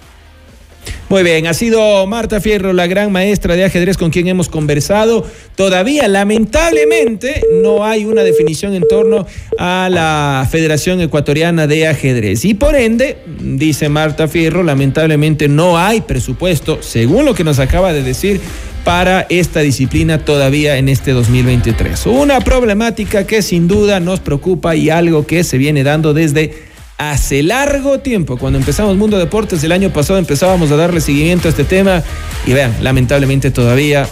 Muy 1.10 1.22
bien, 1.22 1.46
ha 1.48 1.54
sido 1.54 2.08
Marta 2.08 2.42
Fierro, 2.42 2.74
la 2.74 2.88
gran 2.88 3.12
maestra 3.12 3.56
de 3.56 3.63
ajedrez 3.63 3.98
con 3.98 4.10
quien 4.10 4.28
hemos 4.28 4.50
conversado. 4.50 5.24
Todavía, 5.56 6.08
lamentablemente, 6.08 7.44
no 7.62 7.86
hay 7.86 8.06
una 8.06 8.24
definición 8.24 8.74
en 8.74 8.88
torno 8.88 9.28
a 9.60 9.89
la 9.92 10.48
Federación 10.50 11.02
Ecuatoriana 11.02 11.68
de 11.68 11.88
Ajedrez. 11.88 12.46
Y 12.46 12.56
por 12.56 12.76
ende, 12.76 13.18
dice 13.39 13.89
Marta 13.89 14.28
Fierro, 14.28 14.63
lamentablemente 14.63 15.48
no 15.48 15.78
hay 15.78 16.02
presupuesto, 16.02 16.80
según 16.82 17.26
lo 17.26 17.36
que 17.36 17.44
nos 17.44 17.60
acaba 17.60 17.94
de 17.94 18.02
decir, 18.02 18.42
para 18.84 19.26
esta 19.30 19.62
disciplina 19.62 20.19
todavía 20.19 20.78
en 20.78 20.89
este 20.89 21.12
2023. 21.12 22.06
Una 22.08 22.41
problemática 22.41 23.26
que 23.26 23.41
sin 23.41 23.67
duda 23.67 24.00
nos 24.00 24.19
preocupa 24.19 24.76
y 24.76 24.89
algo 24.89 25.26
que 25.26 25.43
se 25.43 25.58
viene 25.58 25.84
dando 25.84 26.13
desde 26.13 26.54
hace 26.98 27.43
largo 27.43 28.00
tiempo. 28.00 28.38
Cuando 28.38 28.60
empezamos 28.60 28.98
Mundo 28.98 29.17
Deportes 29.17 29.63
el 29.63 29.72
año 29.72 29.91
pasado 29.91 30.19
empezábamos 30.19 30.72
a 30.72 30.76
darle 30.76 31.02
seguimiento 31.02 31.48
a 31.48 31.52
este 31.52 31.63
tema 31.63 32.04
y 32.46 32.54
vean, 32.54 32.76
lamentablemente 32.82 33.52
todavía 33.52 34.08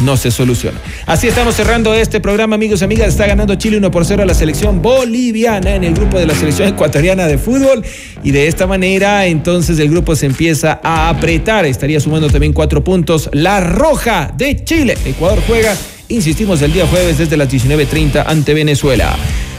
no 0.00 0.16
se 0.16 0.30
soluciona. 0.30 0.80
Así 1.06 1.28
estamos 1.28 1.54
cerrando 1.54 1.94
este 1.94 2.20
programa, 2.20 2.54
amigos 2.56 2.80
y 2.80 2.84
amigas. 2.84 3.08
Está 3.08 3.26
ganando 3.26 3.54
Chile 3.54 3.78
1 3.78 3.90
por 3.90 4.04
0 4.04 4.22
a 4.22 4.26
la 4.26 4.34
selección 4.34 4.82
boliviana 4.82 5.74
en 5.74 5.84
el 5.84 5.94
grupo 5.94 6.18
de 6.18 6.26
la 6.26 6.34
selección 6.34 6.68
ecuatoriana 6.68 7.26
de 7.26 7.38
fútbol. 7.38 7.84
Y 8.22 8.30
de 8.30 8.48
esta 8.48 8.66
manera, 8.66 9.26
entonces 9.26 9.78
el 9.78 9.90
grupo 9.90 10.16
se 10.16 10.26
empieza 10.26 10.80
a 10.82 11.08
apretar. 11.08 11.66
Estaría 11.66 12.00
sumando 12.00 12.28
también 12.28 12.52
cuatro 12.52 12.82
puntos. 12.82 13.30
La 13.32 13.60
Roja 13.60 14.32
de 14.36 14.64
Chile. 14.64 14.96
Ecuador 15.04 15.42
juega, 15.46 15.76
insistimos, 16.08 16.62
el 16.62 16.72
día 16.72 16.86
jueves 16.86 17.18
desde 17.18 17.36
las 17.36 17.48
19.30 17.48 18.24
ante 18.26 18.54
Venezuela. 18.54 19.16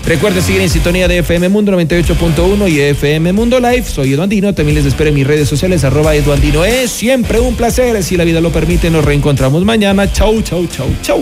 Recuerden 0.07 0.43
seguir 0.43 0.61
en 0.61 0.69
sintonía 0.69 1.07
de 1.07 1.17
FM 1.19 1.49
Mundo 1.49 1.71
98.1 1.71 2.69
y 2.69 2.79
FM 2.79 3.33
Mundo 3.33 3.59
Live. 3.59 3.85
Soy 3.85 4.13
Eduandino. 4.13 4.53
También 4.53 4.75
les 4.75 4.85
espero 4.85 5.09
en 5.09 5.15
mis 5.15 5.25
redes 5.25 5.49
sociales, 5.49 5.83
arroba 5.83 6.13
Eduandino. 6.13 6.63
Es 6.63 6.91
siempre 6.91 7.39
un 7.39 7.55
placer. 7.55 8.03
Si 8.03 8.15
la 8.15 8.23
vida 8.23 8.39
lo 8.39 8.51
permite, 8.51 8.91
nos 8.91 9.03
reencontramos 9.03 9.65
mañana. 9.65 10.11
Chau, 10.11 10.43
chau, 10.43 10.67
chau, 10.67 10.87
chau. 11.01 11.21